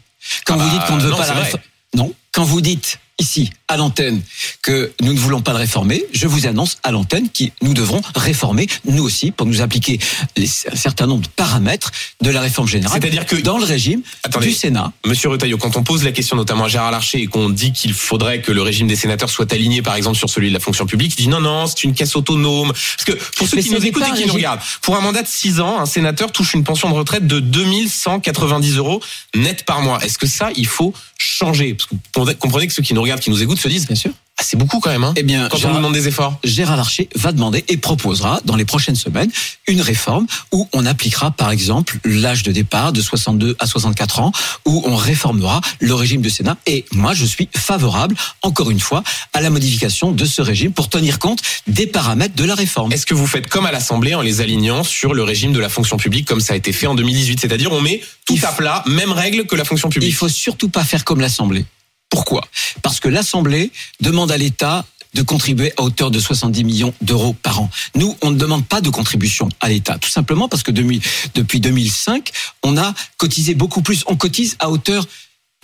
Quand 0.46 0.56
Ah 0.56 0.64
vous 0.64 0.70
bah, 0.70 0.78
dites 0.78 0.88
qu'on 0.88 0.96
ne 0.98 1.02
veut 1.02 1.10
non, 1.12 1.18
pas 1.18 1.28
la 1.28 1.34
vrai. 1.34 1.44
réformer. 1.44 1.66
Non. 1.96 2.14
Quand 2.34 2.44
vous 2.44 2.62
dites 2.62 3.00
ici, 3.20 3.50
à 3.68 3.78
l'antenne, 3.78 4.22
que 4.62 4.92
nous 5.02 5.12
ne 5.14 5.18
voulons 5.20 5.42
pas 5.42 5.52
le 5.52 5.58
réformer, 5.58 6.04
je 6.14 6.28
vous 6.28 6.46
annonce 6.48 6.78
à 6.84 6.92
l'antenne 6.92 7.30
que 7.30 7.46
nous 7.62 7.74
devrons 7.74 8.02
réformer, 8.16 8.68
nous 8.86 9.04
aussi, 9.04 9.32
pour 9.32 9.46
nous 9.48 9.62
appliquer 9.62 10.00
les, 10.36 10.48
un 10.72 10.76
certain 10.76 11.08
nombre 11.08 11.24
de 11.24 11.28
paramètres 11.30 11.92
de 12.22 12.30
la 12.30 12.42
réforme 12.42 12.68
générale. 12.68 13.00
C'est-à-dire 13.02 13.26
que- 13.26 13.36
dans 13.38 13.58
le 13.58 13.66
régime 13.66 14.02
Attendez. 14.24 14.48
du 14.48 14.54
Sénat. 14.54 14.92
Monsieur 15.06 15.30
Retailleau, 15.30 15.58
quand 15.58 15.76
on 15.78 15.84
pose 15.84 16.04
la 16.04 16.12
question 16.12 16.36
notamment 16.36 16.66
à 16.66 16.68
Gérard 16.68 16.92
Larcher 16.92 17.20
et 17.22 17.26
qu'on 17.28 17.50
dit 17.50 17.72
qu'il 17.74 17.94
faudrait 17.94 18.42
que 18.42 18.52
le 18.52 18.62
régime 18.62 18.88
des 18.88 18.96
sénateurs 18.96 19.30
soit 19.30 19.52
aligné 19.52 19.82
par 19.82 19.96
exemple 19.96 20.18
sur 20.18 20.30
celui 20.30 20.50
de 20.50 20.54
la 20.54 20.60
fonction 20.60 20.86
publique, 20.86 21.14
il 21.18 21.24
dit 21.24 21.28
non, 21.28 21.42
non, 21.42 21.68
c'est 21.68 21.84
une 21.84 21.94
caisse 21.94 22.16
autonome. 22.16 22.72
Parce 22.72 23.06
que 23.06 23.12
pour 23.36 23.48
ceux 23.48 23.58
Mais 23.58 23.64
qui 23.64 23.72
nous 23.72 23.86
écoutent 23.86 24.04
et 24.04 24.06
qui 24.06 24.12
nous 24.12 24.16
régime. 24.18 24.32
regardent, 24.32 24.62
pour 24.82 24.96
un 24.96 25.02
mandat 25.02 25.24
de 25.24 25.28
6 25.28 25.60
ans, 25.60 25.80
un 25.80 25.86
sénateur 25.86 26.32
touche 26.32 26.54
une 26.54 26.64
pension 26.64 26.90
de 26.90 26.94
retraite 26.94 27.26
de 27.28 27.40
2190 27.40 28.78
euros 28.78 29.02
net 29.36 29.64
par 29.66 29.82
mois. 29.82 30.00
Est-ce 30.04 30.18
que 30.18 30.28
ça, 30.28 30.50
il 30.56 30.68
faut 30.68 30.94
changer? 31.18 31.74
Parce 31.74 31.90
que 31.90 31.96
vous 32.20 32.34
comprenez 32.40 32.68
que 32.68 32.74
ceux 32.74 32.84
qui 32.84 32.94
nous 32.94 33.02
regardent, 33.08 33.22
qui 33.22 33.30
nous 33.30 33.42
écoutent 33.42 33.60
se 33.60 33.68
disent, 33.68 33.88
Bien 33.88 33.96
sûr. 33.96 34.12
ah, 34.38 34.44
c'est 34.44 34.58
beaucoup 34.58 34.80
quand 34.80 34.90
même, 34.90 35.04
hein, 35.04 35.14
Eh 35.16 35.24
bien, 35.24 35.48
quand 35.50 35.58
on 35.58 35.60
Gérard- 35.60 35.74
nous 35.74 35.80
demande 35.80 35.94
des 35.94 36.08
efforts. 36.08 36.40
Gérard 36.44 36.78
Larcher 36.78 37.10
va 37.16 37.32
demander 37.32 37.64
et 37.68 37.78
proposera 37.78 38.40
dans 38.46 38.56
les 38.56 38.66
prochaines 38.66 38.96
semaines 38.96 39.30
une 39.68 39.82
réforme 39.82 40.28
où 40.52 40.68
on 40.74 40.86
appliquera 40.86 41.32
par 41.32 41.52
exemple 41.52 42.00
l'âge 42.06 42.44
de 42.44 42.52
départ 42.52 42.94
de 42.94 43.02
62 43.02 43.56
à 43.60 43.66
64 43.68 44.20
ans, 44.20 44.32
où 44.66 44.84
on 44.86 44.96
réformera 44.96 45.62
le 45.80 45.94
régime 45.94 46.22
du 46.22 46.30
Sénat. 46.30 46.58
Et 46.68 46.86
moi, 46.92 47.14
je 47.14 47.26
suis 47.26 47.50
favorable, 47.56 48.16
encore 48.42 48.70
une 48.72 48.80
fois, 48.80 49.04
à 49.34 49.42
la 49.42 49.50
modification 49.50 50.12
de 50.12 50.26
ce 50.26 50.42
régime 50.42 50.72
pour 50.72 50.90
tenir 50.90 51.20
compte 51.20 51.42
des 51.68 51.88
paramètres 51.88 52.36
de 52.36 52.44
la 52.44 52.56
réforme. 52.56 52.92
Est-ce 52.94 53.06
que 53.06 53.14
vous 53.14 53.28
faites 53.28 53.48
comme 53.48 53.66
à 53.66 53.72
l'Assemblée 53.72 54.16
en 54.16 54.22
les 54.22 54.42
alignant 54.42 54.84
sur 54.84 55.14
le 55.14 55.24
régime 55.24 55.54
de 55.54 55.60
la 55.60 55.70
fonction 55.70 55.98
publique 55.98 56.28
comme 56.28 56.40
ça 56.42 56.54
a 56.54 56.56
été 56.56 56.72
fait 56.74 56.88
en 56.88 56.96
2018 56.96 57.40
C'est-à-dire 57.42 57.72
on 57.72 57.82
met 57.82 58.02
tout 58.26 58.38
à 58.44 58.52
plat, 58.52 58.84
même 58.88 59.12
règle 59.12 59.46
que 59.46 59.56
la 59.56 59.64
fonction 59.66 59.90
publique. 59.90 60.10
Il 60.10 60.14
faut 60.16 60.30
surtout 60.30 60.70
pas 60.70 60.84
faire 60.84 61.04
comme 61.04 61.22
l'Assemblée. 61.22 61.66
Pourquoi? 62.10 62.42
Parce 62.82 63.00
que 63.00 63.10
l'Assemblée 63.10 63.72
demande 64.02 64.32
à 64.32 64.38
l'État 64.38 64.86
de 65.14 65.22
contribuer 65.22 65.74
à 65.78 65.84
hauteur 65.84 66.12
de 66.12 66.20
70 66.20 66.64
millions 66.64 66.94
d'euros 67.02 67.34
par 67.34 67.62
an. 67.62 67.70
Nous, 67.96 68.16
on 68.22 68.30
ne 68.30 68.38
demande 68.38 68.66
pas 68.66 68.82
de 68.82 68.90
contribution 68.90 69.50
à 69.62 69.70
l'État, 69.70 69.98
tout 69.98 70.10
simplement 70.10 70.48
parce 70.48 70.64
que 70.64 70.72
depuis 70.72 71.60
2005, 71.60 72.30
on 72.64 72.78
a 72.78 72.94
cotisé 73.18 73.56
beaucoup 73.56 73.82
plus. 73.82 74.04
On 74.08 74.16
cotise 74.16 74.58
à 74.60 74.70
hauteur 74.70 75.06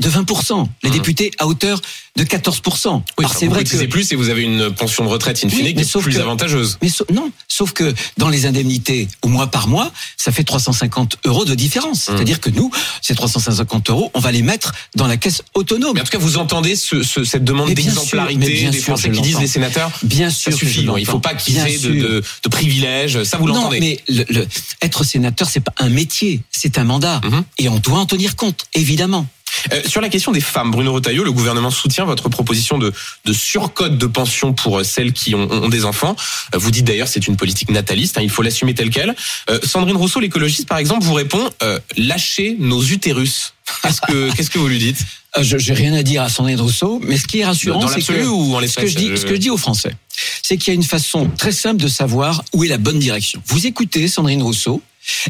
de 0.01 0.09
20%, 0.09 0.67
les 0.81 0.89
Mmh. 0.89 0.93
députés 0.93 1.31
à 1.37 1.45
hauteur 1.45 1.79
de 2.15 2.23
14%. 2.23 3.03
Oui, 3.19 3.25
c'est 3.31 3.45
vous 3.45 3.53
vrai 3.53 3.63
que 3.63 3.85
plus 3.85 4.11
et 4.11 4.15
vous 4.15 4.29
avez 4.29 4.41
une 4.41 4.71
pension 4.71 5.03
de 5.03 5.09
retraite 5.09 5.37
in 5.43 5.49
fine 5.49 5.59
Oui, 5.61 5.67
qui 5.69 5.75
mais 5.75 5.81
est 5.81 5.85
sauf 5.85 6.03
plus 6.03 6.15
que- 6.15 6.19
avantageuse. 6.19 6.77
mais 6.81 6.89
non, 7.13 7.31
sauf 7.47 7.73
que 7.73 7.93
dans 8.17 8.27
les 8.29 8.45
indemnités 8.47 9.07
au 9.21 9.27
mois 9.27 9.47
par 9.47 9.67
mois, 9.67 9.91
ça 10.17 10.31
fait 10.31 10.43
350 10.43 11.17
euros 11.25 11.45
de 11.45 11.53
différence. 11.53 12.09
Mmh. 12.09 12.13
C'est-à-dire 12.15 12.39
que 12.41 12.49
nous, 12.49 12.71
ces 13.01 13.13
350 13.13 13.89
euros, 13.91 14.09
on 14.15 14.19
va 14.19 14.31
les 14.31 14.41
mettre 14.41 14.73
dans 14.95 15.05
la 15.07 15.15
caisse 15.17 15.43
autonome. 15.53 15.93
Mais 15.93 16.01
en 16.01 16.03
tout 16.03 16.11
cas, 16.11 16.17
vous 16.17 16.37
entendez 16.37 16.75
ce, 16.75 17.03
ce- 17.03 17.23
cette 17.23 17.43
demande 17.43 17.69
Mais 17.69 17.75
d'exemplarité 17.75 18.39
mais 18.39 18.69
des 18.71 18.79
Français 18.79 19.11
qui 19.11 19.21
disent 19.21 19.39
les 19.39 19.47
sénateurs 19.47 19.91
Bien 20.03 20.29
ça 20.31 20.35
sûr, 20.35 20.51
que 20.53 20.57
suffit. 20.57 20.83
non, 20.85 20.97
il 20.97 21.05
faut 21.05 21.13
l'entends. 21.13 21.29
pas 21.29 21.35
qu'ils 21.35 21.57
aient 21.59 21.77
de, 21.77 21.89
de- 21.89 22.23
de 22.43 22.49
privilèges. 22.49 23.23
Ça, 23.23 23.37
vous 23.37 23.47
Non, 23.47 23.53
l'entendez. 23.55 23.79
mais 23.79 23.99
le, 24.09 24.25
le- 24.29 24.47
être 24.81 25.03
sénateur, 25.03 25.47
c'est 25.49 25.59
pas 25.59 25.73
un 25.77 25.89
métier, 25.89 26.41
c'est 26.51 26.77
un 26.79 26.83
mandat, 26.83 27.21
Mhm. 27.23 27.43
et 27.59 27.69
on 27.69 27.77
doit 27.79 27.99
en 27.99 28.05
tenir 28.07 28.35
compte, 28.35 28.65
évidemment. 28.73 29.27
Euh, 29.71 29.81
sur 29.85 30.01
la 30.01 30.09
question 30.09 30.31
des 30.31 30.41
femmes, 30.41 30.71
Bruno 30.71 30.93
Retailleau, 30.93 31.23
le 31.23 31.31
gouvernement 31.31 31.71
soutient 31.71 32.05
votre 32.05 32.29
proposition 32.29 32.77
de, 32.77 32.91
de 33.25 33.33
surcote 33.33 33.97
de 33.97 34.05
pension 34.07 34.53
pour 34.53 34.79
euh, 34.79 34.83
celles 34.83 35.13
qui 35.13 35.35
ont, 35.35 35.49
ont 35.51 35.69
des 35.69 35.85
enfants. 35.85 36.15
Euh, 36.53 36.57
Vous 36.57 36.71
dites 36.71 36.85
d'ailleurs 36.85 37.07
c'est 37.07 37.27
une 37.27 37.37
politique 37.37 37.69
nataliste, 37.69 38.17
hein, 38.17 38.21
il 38.23 38.29
faut 38.29 38.41
l'assumer 38.41 38.73
tel 38.73 38.89
quel. 38.89 39.15
Euh, 39.49 39.59
Sandrine 39.63 39.95
Rousseau, 39.97 40.19
l'écologiste 40.19 40.67
par 40.67 40.77
exemple, 40.77 41.03
vous 41.03 41.13
répond 41.13 41.49
euh, 41.61 41.79
lâchez 41.97 42.55
nos 42.59 42.81
utérus. 42.83 43.53
Qu'est-ce 43.81 44.01
que 44.01 44.31
qu'est-ce 44.35 44.49
que 44.49 44.59
vous 44.59 44.67
lui 44.67 44.79
dites 44.79 44.97
Euh, 45.37 45.43
Je 45.43 45.57
j'ai 45.57 45.73
rien 45.73 45.93
à 45.93 46.03
dire 46.03 46.21
à 46.21 46.29
Sandrine 46.29 46.59
Rousseau, 46.59 46.99
mais 47.03 47.17
ce 47.17 47.25
qui 47.27 47.39
est 47.39 47.45
rassurant, 47.45 47.87
c'est 47.87 48.01
que 48.01 48.25
ou 48.25 48.55
en 48.55 48.67
ce 48.67 48.75
que 48.75 48.87
je 48.87 48.95
dis, 48.95 49.17
ce 49.17 49.25
que 49.25 49.35
je 49.35 49.39
dis 49.39 49.49
aux 49.49 49.57
Français, 49.57 49.95
c'est 50.41 50.57
qu'il 50.57 50.67
y 50.67 50.71
a 50.71 50.75
une 50.75 50.83
façon 50.83 51.29
très 51.37 51.51
simple 51.51 51.81
de 51.81 51.87
savoir 51.87 52.43
où 52.53 52.63
est 52.63 52.67
la 52.67 52.77
bonne 52.77 52.99
direction. 52.99 53.41
Vous 53.47 53.65
écoutez 53.65 54.07
Sandrine 54.07 54.43
Rousseau, 54.43 54.81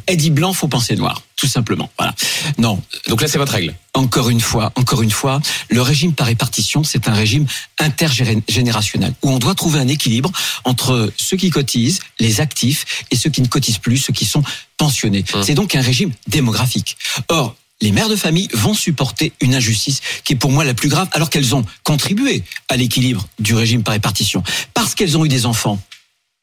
elle 0.06 0.18
dit 0.18 0.30
blanc, 0.30 0.53
faut 0.53 0.68
penser 0.68 0.96
noir, 0.96 1.22
tout 1.36 1.48
simplement. 1.48 1.89
Voilà. 1.98 2.13
Non, 2.58 2.82
Donc 3.08 3.22
là, 3.22 3.27
c'est 3.27 3.38
votre 3.38 3.51
règle. 3.53 3.74
encore 3.94 4.30
une 4.30 4.42
fois, 4.42 4.72
encore 4.75 5.01
une 5.01 5.12
fois, 5.12 5.42
le 5.70 5.82
régime 5.82 6.13
par 6.13 6.27
répartition, 6.27 6.84
c'est 6.84 7.08
un 7.08 7.13
régime 7.13 7.46
intergénérationnel 7.80 9.13
où 9.22 9.30
on 9.30 9.39
doit 9.39 9.56
trouver 9.56 9.80
un 9.80 9.88
équilibre 9.88 10.32
entre 10.63 11.12
ceux 11.18 11.38
qui 11.38 11.50
cotisent, 11.50 12.00
les 12.20 12.42
actifs, 12.42 13.06
et 13.12 13.15
ceux 13.15 13.30
qui 13.30 13.42
ne 13.42 13.48
cotisent 13.48 13.77
plus, 13.77 13.98
ceux 13.98 14.13
qui 14.13 14.25
sont 14.25 14.44
pensionnés. 14.77 15.24
Hum. 15.34 15.44
C'est 15.44 15.56
donc 15.56 15.75
un 15.75 15.82
régime 15.82 16.12
démographique. 16.27 16.98
Or, 17.30 17.56
les 17.82 17.92
mères 17.92 18.10
de 18.10 18.15
famille 18.15 18.48
vont 18.53 18.74
supporter 18.74 19.34
une 19.42 19.56
injustice 19.56 20.01
qui 20.24 20.34
est 20.34 20.38
pour 20.38 20.51
moi 20.51 20.63
la 20.63 20.74
plus 20.74 20.89
grave, 20.89 21.10
alors 21.12 21.30
qu'elles 21.30 21.53
ont 21.53 21.65
contribué 21.84 22.44
à 22.70 22.77
l'équilibre 22.77 23.27
du 23.39 23.56
régime 23.56 23.84
par 23.84 23.94
répartition, 23.94 24.42
parce 24.74 24.96
qu'elles 24.96 25.18
ont 25.18 25.25
eu 25.25 25.30
des 25.30 25.46
enfants. 25.46 25.80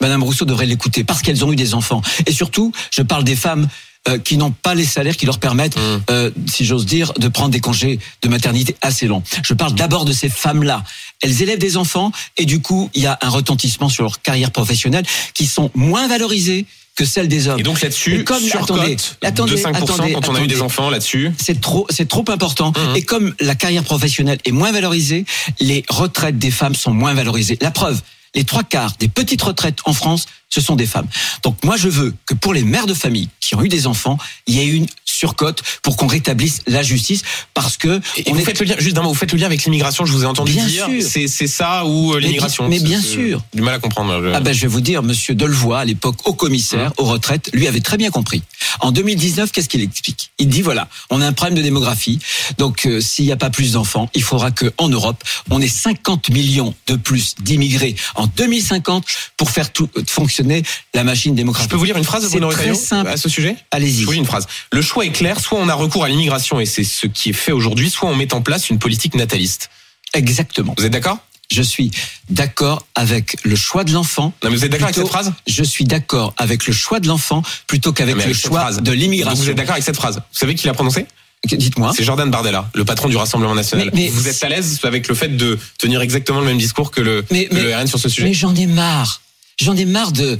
Madame 0.01 0.23
Rousseau 0.23 0.45
devrait 0.45 0.67
l'écouter, 0.67 1.05
parce 1.05 1.23
qu'elles 1.23 1.45
ont 1.45 1.53
eu 1.53 1.57
des 1.57 1.75
enfants. 1.75 2.03
Et 2.27 2.33
surtout, 2.33 2.73
je 2.91 3.03
parle 3.03 3.25
des 3.25 3.37
femmes 3.37 3.69
euh, 4.09 4.19
qui 4.19 4.39
n'ont 4.39 4.51
pas 4.51 4.75
les 4.75 4.87
salaires 4.87 5.15
qui 5.17 5.27
leur 5.27 5.39
permettent, 5.39 5.77
Hum. 5.77 6.03
euh, 6.09 6.31
si 6.49 6.65
j'ose 6.65 6.87
dire, 6.87 7.13
de 7.19 7.29
prendre 7.29 7.51
des 7.51 7.61
congés 7.61 7.99
de 8.23 8.29
maternité 8.31 8.75
assez 8.81 9.07
longs. 9.07 9.23
Je 9.43 9.53
parle 9.53 9.75
d'abord 9.75 10.07
de 10.07 10.13
ces 10.13 10.31
femmes-là. 10.31 10.85
Elles 11.21 11.43
élèvent 11.43 11.59
des 11.59 11.77
enfants 11.77 12.11
et 12.39 12.47
du 12.47 12.63
coup, 12.63 12.89
il 12.95 13.03
y 13.03 13.07
a 13.07 13.19
un 13.21 13.29
retentissement 13.29 13.91
sur 13.91 14.05
leur 14.05 14.23
carrière 14.23 14.53
professionnelle 14.53 15.05
qui 15.35 15.45
sont 15.47 15.71
moins 15.75 16.09
valorisées 16.09 16.65
que 16.97 17.05
celle 17.05 17.29
des 17.29 17.47
hommes. 17.49 17.61
Et 17.61 17.63
donc 17.63 17.81
là-dessus, 17.83 18.25
comme- 18.25 18.43
attendez, 18.55 18.97
attendez, 19.23 19.53
de 19.53 19.57
5% 19.59 19.75
attendez, 19.83 20.13
quand 20.15 20.29
on 20.31 20.35
a 20.35 20.41
eu 20.41 20.47
des 20.47 20.63
enfants 20.63 20.89
là-dessus. 20.89 21.31
C'est 21.39 21.61
trop, 21.61 21.87
c'est 21.91 22.09
trop 22.09 22.25
important. 22.29 22.73
Mhm. 22.75 22.97
Et 22.97 23.03
comme 23.03 23.35
la 23.39 23.55
carrière 23.55 23.85
professionnelle 23.85 24.39
est 24.47 24.53
moins 24.53 24.73
valorisée, 24.73 25.27
les 25.61 25.85
retraites 25.91 26.39
des 26.39 26.51
femmes 26.51 26.75
sont 26.75 26.93
moins 26.93 27.13
valorisées. 27.13 27.59
La 27.61 27.71
preuve, 27.71 28.01
les 28.35 28.45
trois 28.45 28.63
quarts 28.63 28.95
des 28.99 29.09
petites 29.09 29.43
retraites 29.43 29.79
en 29.85 29.93
France, 29.93 30.27
ce 30.49 30.61
sont 30.61 30.77
des 30.77 30.87
femmes. 30.87 31.07
Donc 31.43 31.63
moi, 31.65 31.77
je 31.77 31.89
veux 31.89 32.15
que 32.27 32.35
pour 32.35 32.55
les 32.55 32.65
mères 32.65 32.87
de 32.87 32.95
famille 32.95 33.29
qui 33.41 33.55
ont 33.55 33.63
eu 33.63 33.69
des 33.69 33.87
enfants, 33.87 34.19
il 34.47 34.55
y 34.55 34.61
ait 34.61 34.67
une 34.67 34.87
surcote 35.25 35.63
pour 35.83 35.97
qu'on 35.97 36.07
rétablisse 36.07 36.61
la 36.67 36.83
justice, 36.83 37.23
parce 37.55 37.77
que 37.77 38.01
Et 38.17 38.25
on 38.27 38.33
vous 38.35 38.41
est- 38.41 38.45
faites 38.45 38.61
le 38.61 38.67
lien, 38.67 38.75
juste 38.79 38.97
d'un 38.97 39.03
mot, 39.03 39.11
vous 39.11 39.15
faites 39.15 39.33
le 39.33 39.39
lien 39.39 39.47
avec 39.47 39.65
l'immigration, 39.65 40.07
je 40.07 40.13
vous 40.13 40.23
ai 40.23 40.27
entendu 40.27 40.53
Bien 40.53 40.67
dire. 40.67 40.87
C'est, 41.07 41.29
c'est 41.29 41.47
ça 41.47 41.85
ou 41.85 42.13
euh, 42.13 42.17
Mais 42.17 42.23
l'immigration 42.27 42.69
mais 42.69 42.81
bien 42.81 43.01
c'est- 43.01 43.09
sûr. 43.09 43.43
Du 43.55 43.61
mal 43.63 43.75
à 43.75 43.79
comprendre. 43.79 44.21
je- 44.23 44.29
Ah 44.35 44.41
ben 44.41 44.53
je 44.55 44.61
vais 44.63 44.67
vous 44.67 44.81
dire, 44.81 45.03
Monsieur 45.03 45.35
Delevoye, 45.35 45.79
à 45.81 45.85
l'époque 45.85 46.17
au 46.27 46.33
commissaire, 46.33 46.93
aux 46.97 47.05
retraites, 47.05 47.51
lui 47.53 47.67
avait 47.69 47.81
très 47.81 47.97
bien 47.99 48.11
compris. 48.11 48.43
En 48.81 48.93
2019, 48.93 49.53
qu'est-ce 49.53 49.69
qu'il 49.69 49.83
explique? 49.83 50.31
Il 50.39 50.49
dit 50.49 50.63
voilà, 50.63 50.89
on 51.11 51.21
a 51.21 51.27
un 51.27 51.33
problème 51.33 51.57
de 51.59 51.63
démographie, 51.63 52.19
donc 52.59 52.87
euh, 52.87 53.01
s'il 53.01 53.27
n'y 53.27 53.33
a 53.33 53.37
pas 53.37 53.51
plus 53.51 53.73
d'enfants, 53.73 54.09
il 54.15 54.23
faudra 54.23 54.51
que 54.51 54.73
en 54.79 54.89
Europe, 54.89 55.23
on 55.51 55.61
ait 55.61 55.69
50 55.69 56.31
millions 56.31 56.75
de 56.87 56.97
plus 56.97 57.35
d'immigrés 57.41 57.95
en 58.15 58.27
2050 58.27 59.05
pour 59.37 59.51
faire 59.51 59.73
tout 59.73 59.89
euh, 59.97 60.03
fonctionner 60.07 60.63
la 60.95 61.05
machine 61.05 61.33
Je 61.33 61.37
démographique. 61.37 61.71
peux 61.71 61.77
vous 61.77 61.85
lire 61.85 61.97
une 61.99 62.05
phrase 62.05 62.23
de 62.25 62.29
Bruno 62.29 62.51
très 62.51 62.75
simple. 62.75 63.11
à 63.11 63.17
ce 63.17 63.29
sujet? 63.29 63.57
Allez-y. 63.71 64.01
Je 64.01 64.07
vous 64.07 64.13
lis 64.13 64.19
une 64.19 64.25
phrase. 64.27 64.47
Le 64.73 64.83
choix 64.83 65.05
est 65.05 65.10
clair, 65.11 65.41
soit 65.41 65.59
on 65.59 65.69
a 65.69 65.75
recours 65.75 66.05
à 66.05 66.09
l'immigration 66.09 66.61
et 66.61 66.67
c'est 66.67 66.85
ce 66.85 67.07
qui 67.07 67.31
est 67.31 67.35
fait 67.35 67.53
aujourd'hui, 67.53 67.91
soit 67.91 68.09
on 68.09 68.15
met 68.17 68.33
en 68.35 68.43
place 68.43 68.71
une 68.71 68.79
politique 68.79 69.15
nataliste. 69.15 69.71
Exactement. 70.15 70.75
Vous 70.79 70.85
êtes 70.85 70.93
d'accord? 70.93 71.19
Je 71.53 71.63
suis 71.63 71.91
d'accord 72.29 72.87
avec 72.95 73.37
le 73.43 73.57
choix 73.57 73.83
de 73.83 73.93
l'enfant. 73.93 74.33
Non 74.45 74.51
mais 74.51 74.57
vous 74.57 74.65
êtes 74.65 74.71
d'accord 74.71 74.87
avec 74.87 74.97
cette 74.97 75.09
phrase? 75.09 75.33
Je 75.49 75.65
suis 75.65 75.85
d'accord 75.85 76.33
avec 76.37 76.67
le 76.67 76.73
choix 76.73 77.01
de 77.01 77.09
l'enfant 77.09 77.43
plutôt 77.67 77.93
qu'avec 77.93 78.15
le 78.17 78.23
avec 78.23 78.37
choix 78.37 78.61
phrase. 78.61 78.81
de 78.83 78.93
l'immigration. 78.93 79.43
Vous 79.43 79.51
êtes 79.51 79.57
d'accord 79.57 79.73
avec 79.73 79.85
cette 79.85 79.97
phrase? 79.97 80.17
Vous 80.17 80.39
savez 80.39 80.55
qui 80.55 80.67
l'a 80.67 80.75
prononcée? 80.75 81.07
Dites-moi. 81.45 81.93
C'est 81.97 82.05
Jordan 82.05 82.31
Bardella, 82.31 82.71
le 82.75 82.85
patron 82.85 83.09
du 83.09 83.17
Rassemblement 83.17 83.55
National. 83.55 83.91
Mais- 83.95 84.03
mais- 84.03 84.09
vous 84.11 84.29
êtes 84.29 84.45
à 84.45 84.49
l'aise 84.49 84.79
avec 84.85 85.09
le 85.09 85.15
fait 85.15 85.29
de 85.37 85.59
tenir 85.79 86.03
exactement 86.03 86.39
le 86.41 86.47
même 86.47 86.59
discours 86.59 86.91
que 86.91 87.01
le, 87.01 87.25
mais- 87.31 87.49
le 87.51 87.75
RN 87.75 87.87
sur 87.87 87.99
ce 87.99 88.09
sujet? 88.11 88.29
Mais 88.29 88.35
j'en 88.35 88.55
ai 88.55 88.67
marre. 88.67 89.23
J'en 89.59 89.75
ai 89.75 89.87
marre 89.87 90.13
de 90.13 90.39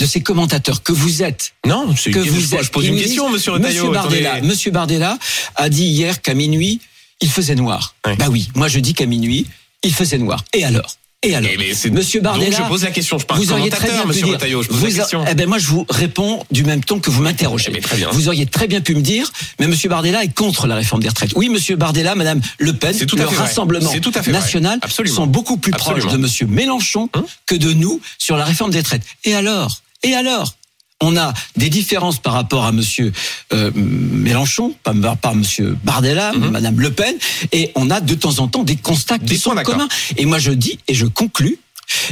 de 0.00 0.06
ces 0.06 0.20
commentateurs 0.22 0.82
que 0.82 0.92
vous 0.92 1.22
êtes. 1.22 1.52
Non, 1.66 1.94
c'est- 1.96 2.10
Que 2.10 2.24
je, 2.24 2.30
vous 2.30 2.40
je 2.40 2.56
êtes. 2.56 2.70
pose 2.70 2.86
Ils 2.86 2.92
une 2.94 2.98
question, 2.98 3.24
disent, 3.26 3.34
monsieur 3.34 3.52
Retailleau. 3.52 3.84
Monsieur 3.84 3.92
Bardella, 3.92 4.32
attendez. 4.32 4.48
Monsieur 4.48 4.70
Bardella 4.72 5.18
a 5.56 5.68
dit 5.68 5.84
hier 5.84 6.20
qu'à 6.22 6.34
minuit 6.34 6.80
il 7.20 7.28
faisait 7.30 7.54
noir. 7.54 7.94
Ouais. 8.06 8.16
Bah 8.16 8.26
oui, 8.30 8.48
moi 8.54 8.66
je 8.68 8.80
dis 8.80 8.94
qu'à 8.94 9.06
minuit 9.06 9.46
il 9.82 9.92
faisait 9.94 10.18
noir. 10.18 10.42
Et 10.54 10.64
alors? 10.64 10.96
Et 11.22 11.34
alors? 11.34 11.50
Eh, 11.52 11.58
mais 11.58 11.90
Monsieur 11.90 12.22
Bardella, 12.22 12.56
Donc 12.56 12.64
je 12.64 12.68
pose 12.70 12.82
la 12.84 12.90
question, 12.92 13.18
je 13.18 13.26
parle 13.26 13.40
vous 13.42 13.52
auriez 13.52 13.68
très 13.68 13.90
bien 13.90 14.06
pu 14.06 14.22
dire. 14.22 14.38
Je 14.40 14.68
pose 14.68 14.78
vous 14.78 14.86
la 14.86 14.92
a- 14.92 14.96
question. 14.96 15.22
Eh 15.30 15.34
ben 15.34 15.46
moi 15.46 15.58
je 15.58 15.66
vous 15.66 15.84
réponds 15.90 16.42
du 16.50 16.64
même 16.64 16.82
ton 16.82 16.98
que 16.98 17.10
vous 17.10 17.20
m'interrogez. 17.22 17.70
Eh. 17.76 18.04
Vous 18.12 18.28
auriez 18.28 18.46
très 18.46 18.68
bien 18.68 18.80
pu 18.80 18.94
me 18.94 19.02
dire, 19.02 19.30
mais 19.58 19.66
Monsieur 19.66 19.90
Bardella 19.90 20.24
est 20.24 20.32
contre 20.34 20.66
la 20.66 20.76
réforme 20.76 21.02
des 21.02 21.10
retraites. 21.10 21.32
Oui, 21.36 21.50
Monsieur 21.50 21.76
Bardella, 21.76 22.14
Madame 22.14 22.40
Le 22.56 22.72
Pen, 22.72 22.96
tout 23.04 23.16
le. 23.16 23.26
Rassemblement 23.26 23.92
tout 24.00 24.12
national 24.30 24.80
sont 25.06 25.26
beaucoup 25.26 25.58
plus 25.58 25.74
Absolument. 25.74 26.00
proches 26.00 26.12
de 26.14 26.16
Monsieur 26.18 26.46
Mélenchon 26.46 27.10
Hein 27.12 27.24
que 27.44 27.54
de 27.54 27.74
nous 27.74 28.00
sur 28.16 28.38
la 28.38 28.46
réforme 28.46 28.70
des 28.70 28.78
retraites. 28.78 29.02
Et 29.24 29.34
alors? 29.34 29.82
Et 30.02 30.14
alors 30.14 30.54
on 31.02 31.16
a 31.16 31.32
des 31.56 31.70
différences 31.70 32.18
par 32.18 32.34
rapport 32.34 32.66
à 32.66 32.72
Monsieur 32.72 33.10
euh, 33.54 33.70
Mélenchon, 33.74 34.74
pas 34.82 34.92
par, 35.16 35.34
Monsieur 35.34 35.74
Bardella, 35.82 36.32
Mhm. 36.34 36.50
Madame 36.50 36.78
Le 36.78 36.90
Pen, 36.90 37.14
et 37.52 37.72
on 37.74 37.88
a 37.88 38.02
de 38.02 38.14
temps 38.14 38.38
en 38.38 38.48
temps 38.48 38.64
des 38.64 38.76
constats 38.76 39.18
qui 39.18 39.24
Des 39.24 39.38
sont 39.38 39.54
communs. 39.64 39.88
Et 40.18 40.26
moi 40.26 40.38
je 40.38 40.50
dis 40.52 40.78
et 40.88 40.94
je 40.94 41.06
conclus 41.06 41.58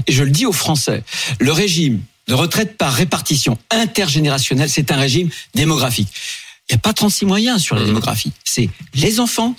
et 0.06 0.12
je 0.12 0.22
le 0.24 0.30
dis 0.30 0.46
aux 0.46 0.52
Français, 0.54 1.04
le 1.38 1.52
régime 1.52 2.00
de 2.28 2.34
retraite 2.34 2.78
par 2.78 2.92
répartition 2.94 3.58
intergénérationnelle, 3.70 4.70
c'est 4.70 4.90
un 4.90 4.96
régime 4.96 5.28
démographique. 5.54 6.08
Il 6.70 6.74
n'y 6.74 6.76
a 6.76 6.80
pas 6.80 6.92
36 6.94 7.26
moyens 7.26 7.62
sur 7.62 7.74
la 7.74 7.82
Mhm. 7.82 7.88
démographie. 7.88 8.32
C'est 8.44 8.70
les 8.94 9.20
enfants 9.20 9.54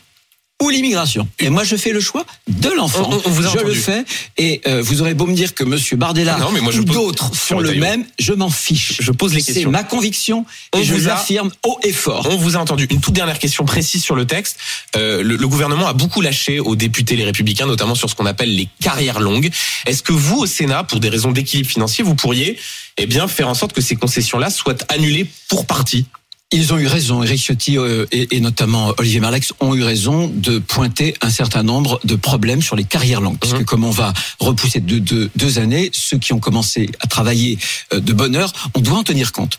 ou 0.61 0.69
l'immigration. 0.69 1.27
Et 1.39 1.49
moi, 1.49 1.63
je 1.63 1.75
fais 1.75 1.91
le 1.91 2.01
choix 2.01 2.25
de 2.47 2.69
l'enfant. 2.69 3.07
On- 3.11 3.15
on- 3.15 3.21
on 3.25 3.29
vous 3.29 3.45
a 3.47 3.49
je 3.51 3.59
le 3.65 3.73
fais. 3.73 4.03
Et 4.37 4.61
euh, 4.67 4.81
vous 4.81 5.01
aurez 5.01 5.13
beau 5.13 5.25
me 5.25 5.33
dire 5.33 5.53
que 5.55 5.63
Monsieur 5.63 5.95
Bardella 5.95 6.37
Non, 6.37 6.51
mais 6.51 6.59
moi, 6.59 6.71
je 6.73 6.81
ou 6.81 6.83
d'autres 6.85 7.33
font 7.33 7.59
le 7.59 7.73
même, 7.75 8.05
je 8.19 8.33
m'en 8.33 8.49
fiche. 8.49 8.97
Je 8.99 9.11
pose 9.11 9.33
les 9.33 9.39
C'est 9.41 9.53
questions. 9.53 9.71
ma 9.71 9.83
conviction 9.83 10.45
On 10.73 10.79
et 10.79 10.83
je 10.83 10.93
vous 10.93 11.07
a- 11.09 11.23
haut 11.65 11.79
et 11.83 11.93
fort. 11.93 12.27
On 12.29 12.35
vous 12.37 12.55
a 12.57 12.59
entendu. 12.59 12.87
Une 12.89 12.99
toute 12.99 13.13
dernière 13.13 13.39
question 13.39 13.63
précise 13.65 14.03
sur 14.03 14.15
le 14.15 14.25
texte. 14.25 14.57
Euh, 14.95 15.23
le, 15.23 15.37
le 15.37 15.47
gouvernement 15.47 15.87
a 15.87 15.93
beaucoup 15.93 16.21
lâché 16.21 16.59
aux 16.59 16.75
députés 16.75 17.15
les 17.15 17.23
républicains, 17.25 17.65
notamment 17.65 17.95
sur 17.95 18.09
ce 18.09 18.15
qu'on 18.15 18.25
appelle 18.25 18.53
les 18.53 18.67
carrières 18.81 19.19
longues. 19.21 19.49
Est-ce 19.85 20.03
que 20.03 20.11
vous, 20.11 20.39
au 20.39 20.45
Sénat, 20.45 20.83
pour 20.83 20.99
des 20.99 21.09
raisons 21.09 21.31
d'équilibre 21.31 21.69
financier, 21.69 22.03
vous 22.03 22.15
pourriez 22.15 22.57
eh 22.97 23.05
bien, 23.05 23.27
faire 23.29 23.47
en 23.47 23.53
sorte 23.53 23.71
que 23.71 23.81
ces 23.81 23.95
concessions-là 23.95 24.49
soient 24.49 24.75
annulées 24.89 25.25
pour 25.47 25.65
partie? 25.65 26.05
Ils 26.51 26.73
ont 26.73 26.79
eu 26.79 26.87
raison, 26.87 27.21
Eric 27.21 27.39
Ciotti 27.39 27.77
euh, 27.77 28.07
et, 28.11 28.35
et 28.35 28.39
notamment 28.41 28.91
Olivier 28.97 29.19
Marlex 29.19 29.53
ont 29.59 29.75
eu 29.75 29.83
raison 29.83 30.27
de 30.33 30.57
pointer 30.57 31.13
un 31.21 31.29
certain 31.29 31.61
nombre 31.61 31.99
de 32.05 32.15
problèmes 32.15 32.63
sur 32.63 32.75
les 32.75 32.85
carrières 32.85 33.21
longues. 33.21 33.37
Parce 33.37 33.53
que 33.53 33.59
Mhm. 33.59 33.65
comme 33.65 33.83
on 33.83 33.91
va 33.91 34.13
repousser 34.39 34.79
de, 34.79 34.97
de- 34.97 35.29
deux 35.35 35.59
années, 35.59 35.91
ceux 35.93 36.17
qui 36.17 36.33
ont 36.33 36.39
commencé 36.39 36.89
à 37.01 37.05
travailler 37.07 37.59
euh, 37.93 37.99
de 37.99 38.13
bonne 38.13 38.35
heure, 38.35 38.51
on 38.73 38.79
doit 38.79 38.97
en 38.97 39.03
tenir 39.03 39.31
compte. 39.31 39.57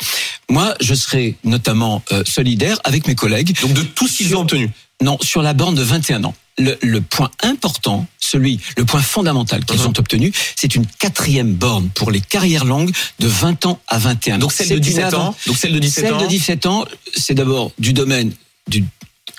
Moi, 0.49 0.75
je 0.81 0.95
serai 0.95 1.37
notamment 1.45 2.03
euh, 2.11 2.25
solidaire 2.27 2.81
avec 2.83 3.07
mes 3.07 3.15
collègues. 3.15 3.57
Donc 3.63 3.73
de 3.73 3.83
tout 3.83 4.09
ce 4.09 4.17
qu'ils 4.17 4.35
ont 4.35 4.41
obtenu. 4.41 4.69
Non, 5.01 5.17
sur 5.23 5.43
la 5.43 5.55
borne 5.55 5.77
de 5.77 5.83
21 5.83 6.25
ans. 6.25 6.35
Le, 6.61 6.79
le 6.83 7.01
point 7.01 7.31
important, 7.43 8.07
celui, 8.19 8.61
le 8.77 8.85
point 8.85 9.01
fondamental 9.01 9.65
qu'ils 9.65 9.81
Mhm. 9.81 9.87
ont 9.87 9.93
obtenu, 9.99 10.33
c'est 10.57 10.75
une 10.75 10.87
quatrième 10.87 11.55
borne 11.55 11.89
pour 11.95 12.11
les 12.11 12.21
carrières 12.21 12.65
longues 12.65 12.93
de 13.19 13.27
20 13.27 13.67
ans 13.67 13.81
à 13.89 13.99
21 13.99 14.37
ans. 14.37 14.39
Donc 14.41 14.53
celle 14.53 14.69
de 14.69 14.75
une 14.75 14.81
17 14.81 15.05
avant- 15.05 15.29
ans. 15.29 15.37
Donc 15.47 15.57
celle 15.57 15.73
de 15.73 15.79
17 15.79 16.05
celle 16.05 16.15
ans. 16.15 16.21
de 16.23 16.27
17 16.27 16.67
ans, 16.67 16.85
c'est 17.17 17.35
d'abord 17.35 17.73
du 17.79 17.93
domaine 17.93 18.33
du 18.69 18.85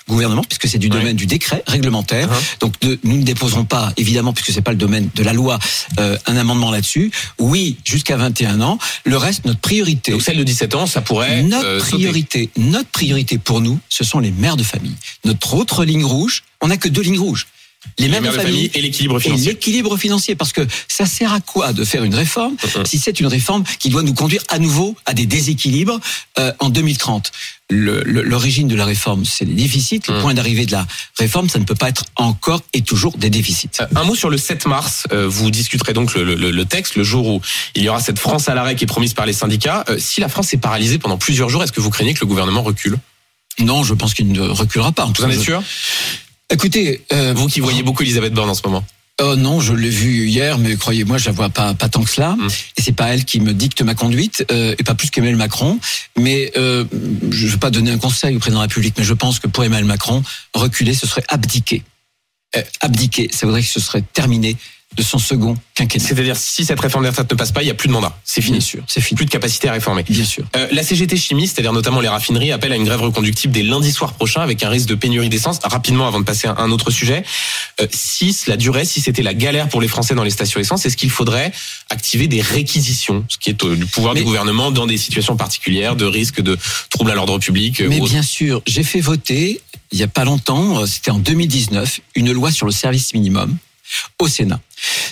gouvernement, 0.08 0.42
puisque 0.42 0.68
c'est 0.68 0.78
du 0.78 0.88
Ouais. 0.88 0.98
domaine 0.98 1.16
du 1.16 1.26
décret 1.26 1.62
réglementaire. 1.66 2.28
Uh-huh. 2.28 2.60
Donc 2.60 2.78
de- 2.80 2.98
nous 3.04 3.16
ne 3.18 3.22
déposerons 3.22 3.64
pas, 3.64 3.92
évidemment, 3.96 4.32
puisque 4.32 4.52
c'est 4.52 4.60
pas 4.62 4.72
le 4.72 4.76
domaine 4.76 5.08
de 5.14 5.22
la 5.22 5.32
loi, 5.32 5.58
euh, 6.00 6.16
un 6.26 6.36
amendement 6.36 6.70
là-dessus. 6.70 7.10
Oui, 7.38 7.76
jusqu'à 7.84 8.16
21 8.16 8.60
ans. 8.60 8.78
Le 9.04 9.16
reste, 9.16 9.44
notre 9.44 9.60
priorité. 9.60 10.12
Donc 10.12 10.22
celle 10.22 10.36
de 10.38 10.44
17 10.44 10.74
ans, 10.74 10.86
ça 10.86 11.00
pourrait 11.00 11.42
Notre 11.42 11.64
euh, 11.64 11.78
sauter. 11.80 11.90
priorité, 11.96 12.50
notre 12.56 12.88
priorité 12.90 13.38
pour 13.38 13.60
nous, 13.60 13.78
ce 13.88 14.04
sont 14.04 14.18
les 14.18 14.30
mères 14.32 14.56
de 14.56 14.62
famille. 14.64 14.96
Notre 15.24 15.54
autre 15.54 15.84
ligne 15.84 16.04
rouge, 16.04 16.42
on 16.60 16.68
n'a 16.68 16.76
que 16.76 16.88
deux 16.88 17.02
lignes 17.02 17.18
rouges. 17.18 17.46
Les, 17.98 18.08
Les 18.08 18.20
mères 18.20 18.32
de 18.32 18.36
famille 18.38 18.70
et 18.74 18.80
l'équilibre 18.80 19.16
et 19.18 19.20
financier. 19.20 19.52
l'équilibre 19.52 19.96
financier, 19.96 20.34
parce 20.34 20.52
que 20.52 20.66
ça 20.88 21.04
sert 21.06 21.32
à 21.32 21.40
quoi 21.40 21.72
de 21.72 21.84
faire 21.84 22.04
une 22.04 22.14
réforme 22.14 22.54
Mhm. 22.76 22.86
si 22.86 22.98
c'est 22.98 23.20
une 23.20 23.26
réforme 23.26 23.64
qui 23.78 23.90
doit 23.90 24.02
nous 24.02 24.14
conduire 24.14 24.42
à 24.48 24.58
nouveau 24.58 24.96
à 25.04 25.14
des 25.14 25.26
déséquilibres 25.26 26.00
euh, 26.38 26.52
en 26.58 26.70
2030 26.70 27.30
Le- 27.70 28.02
le- 28.04 28.22
L'origine 28.22 28.68
de 28.68 28.74
la 28.74 28.84
réforme, 28.84 29.24
c'est 29.24 29.44
les 29.46 29.54
déficits. 29.54 30.02
Le 30.08 30.14
Mhm. 30.16 30.20
point 30.20 30.34
d'arrivée 30.34 30.66
de 30.66 30.72
la 30.72 30.86
réforme, 31.18 31.48
ça 31.48 31.58
ne 31.58 31.64
peut 31.64 31.74
pas 31.74 31.88
être 31.88 32.04
encore 32.16 32.60
et 32.74 32.82
toujours 32.82 33.16
des 33.16 33.30
déficits. 33.30 33.70
Euh, 33.80 33.86
Un 33.96 34.04
mot 34.04 34.14
sur 34.14 34.28
le 34.30 34.36
7 34.36 34.66
mars. 34.66 35.04
Euh, 35.12 35.26
Vous 35.28 35.50
discuterez 35.50 35.92
donc 35.94 36.14
le, 36.14 36.22
le- 36.34 36.50
le 36.50 36.64
texte 36.66 36.96
le 36.96 37.04
jour 37.04 37.26
où 37.26 37.40
il 37.74 37.82
y 37.82 37.88
aura 37.88 38.00
cette 38.00 38.18
France 38.18 38.48
à 38.50 38.54
l'arrêt 38.54 38.76
qui 38.76 38.84
est 38.84 38.86
promise 38.86 39.14
par 39.14 39.24
les 39.26 39.32
syndicats. 39.32 39.84
Euh, 39.88 39.98
Si 39.98 40.20
la 40.20 40.28
France 40.28 40.52
est 40.52 40.58
paralysée 40.58 40.98
pendant 40.98 41.16
plusieurs 41.18 41.48
jours, 41.48 41.62
est-ce 41.62 41.72
que 41.72 41.80
vous 41.80 41.88
craignez 41.90 42.12
que 42.14 42.20
le 42.20 42.26
gouvernement 42.26 42.62
recule? 42.62 42.98
Non, 43.58 43.84
je 43.84 43.94
pense 43.94 44.12
qu'il 44.14 44.30
ne 44.32 44.40
reculera 44.42 44.92
pas. 44.92 45.06
Vous 45.16 45.24
en 45.24 45.30
êtes 45.30 45.40
sûr? 45.40 45.62
Écoutez, 46.52 47.02
euh, 47.12 47.32
Vous 47.34 47.46
qui 47.46 47.60
voyez 47.60 47.82
beaucoup 47.82 48.02
Elisabeth 48.02 48.34
Borne 48.34 48.50
en 48.50 48.54
ce 48.54 48.62
moment. 48.64 48.84
Oh 49.20 49.36
non, 49.36 49.60
je 49.60 49.72
l'ai 49.72 49.88
vue 49.88 50.26
hier, 50.26 50.58
mais 50.58 50.76
croyez-moi, 50.76 51.16
je 51.16 51.26
la 51.26 51.32
vois 51.32 51.48
pas 51.48 51.74
pas 51.74 51.88
tant 51.88 52.02
que 52.02 52.10
cela. 52.10 52.36
Mm. 52.36 52.48
Et 52.76 52.82
c'est 52.82 52.92
pas 52.92 53.08
elle 53.08 53.24
qui 53.24 53.40
me 53.40 53.54
dicte 53.54 53.80
ma 53.82 53.94
conduite, 53.94 54.44
euh, 54.50 54.74
et 54.78 54.82
pas 54.82 54.94
plus 54.94 55.10
qu'Emmanuel 55.10 55.36
Macron. 55.36 55.78
Mais 56.18 56.52
euh, 56.56 56.84
je 57.30 57.46
vais 57.46 57.56
pas 57.56 57.70
donner 57.70 57.90
un 57.90 57.98
conseil 57.98 58.36
au 58.36 58.38
président 58.38 58.60
de 58.60 58.64
la 58.64 58.68
République, 58.68 58.94
mais 58.98 59.04
je 59.04 59.14
pense 59.14 59.38
que 59.38 59.46
pour 59.46 59.64
Emmanuel 59.64 59.86
Macron, 59.86 60.22
reculer, 60.54 60.94
ce 60.94 61.06
serait 61.06 61.24
abdiquer. 61.28 61.82
Euh, 62.56 62.62
abdiquer, 62.80 63.30
ça 63.32 63.46
voudrait 63.46 63.62
que 63.62 63.68
ce 63.68 63.80
serait 63.80 64.02
terminé 64.12 64.56
de 64.96 65.02
son 65.02 65.18
second 65.18 65.56
quinquennat. 65.74 66.04
C'est-à-dire 66.04 66.36
si 66.36 66.64
cette 66.64 66.80
réforme 66.80 67.04
des 67.04 67.10
retraites 67.10 67.30
ne 67.30 67.36
passe 67.36 67.52
pas, 67.52 67.62
il 67.62 67.66
n'y 67.66 67.70
a 67.70 67.74
plus 67.74 67.88
de 67.88 67.92
mandat. 67.92 68.16
C'est 68.24 68.40
Bien 68.40 68.48
fini. 68.54 68.62
sûr, 68.62 68.82
c'est 68.86 69.00
fini. 69.00 69.16
Plus 69.16 69.26
de 69.26 69.30
capacité 69.30 69.68
à 69.68 69.72
réformer. 69.72 70.02
Bien 70.08 70.24
sûr. 70.24 70.44
Euh, 70.56 70.66
la 70.72 70.82
CGT 70.82 71.16
Chimie, 71.16 71.46
c'est-à-dire 71.46 71.72
notamment 71.72 72.00
les 72.00 72.08
raffineries, 72.08 72.52
appelle 72.52 72.72
à 72.72 72.76
une 72.76 72.84
grève 72.84 73.00
reconductible 73.00 73.52
dès 73.52 73.62
lundi 73.62 73.92
soir 73.92 74.12
prochain 74.14 74.40
avec 74.42 74.62
un 74.62 74.68
risque 74.68 74.88
de 74.88 74.94
pénurie 74.94 75.28
d'essence. 75.28 75.58
Rapidement, 75.62 76.06
avant 76.06 76.20
de 76.20 76.24
passer 76.24 76.48
à 76.48 76.56
un 76.58 76.70
autre 76.70 76.90
sujet, 76.90 77.24
euh, 77.80 77.86
si 77.92 78.32
cela 78.32 78.56
durait, 78.56 78.84
si 78.84 79.00
c'était 79.00 79.22
la 79.22 79.34
galère 79.34 79.68
pour 79.68 79.80
les 79.80 79.88
Français 79.88 80.14
dans 80.14 80.24
les 80.24 80.30
stations 80.30 80.60
essence, 80.60 80.84
est-ce 80.86 80.96
qu'il 80.96 81.10
faudrait 81.10 81.52
activer 81.90 82.26
des 82.28 82.40
réquisitions, 82.40 83.24
ce 83.28 83.38
qui 83.38 83.50
est 83.50 83.64
euh, 83.64 83.76
du 83.76 83.86
pouvoir 83.86 84.14
Mais- 84.14 84.20
du 84.20 84.24
gouvernement 84.26 84.70
dans 84.70 84.86
des 84.86 84.98
situations 84.98 85.36
particulières 85.36 85.96
de 85.96 86.04
risque 86.04 86.40
de 86.40 86.58
troubles 86.90 87.10
à 87.10 87.14
l'ordre 87.14 87.38
public 87.38 87.80
Mais 87.80 88.00
ou 88.00 88.04
bien 88.04 88.22
sûr, 88.22 88.62
j'ai 88.66 88.82
fait 88.82 89.00
voter, 89.00 89.60
il 89.90 89.98
y 89.98 90.02
a 90.02 90.08
pas 90.08 90.24
longtemps, 90.24 90.86
c'était 90.86 91.10
en 91.10 91.18
2019, 91.18 92.00
une 92.14 92.32
loi 92.32 92.50
sur 92.50 92.66
le 92.66 92.72
service 92.72 93.12
minimum 93.14 93.56
au 94.18 94.28
Sénat. 94.28 94.60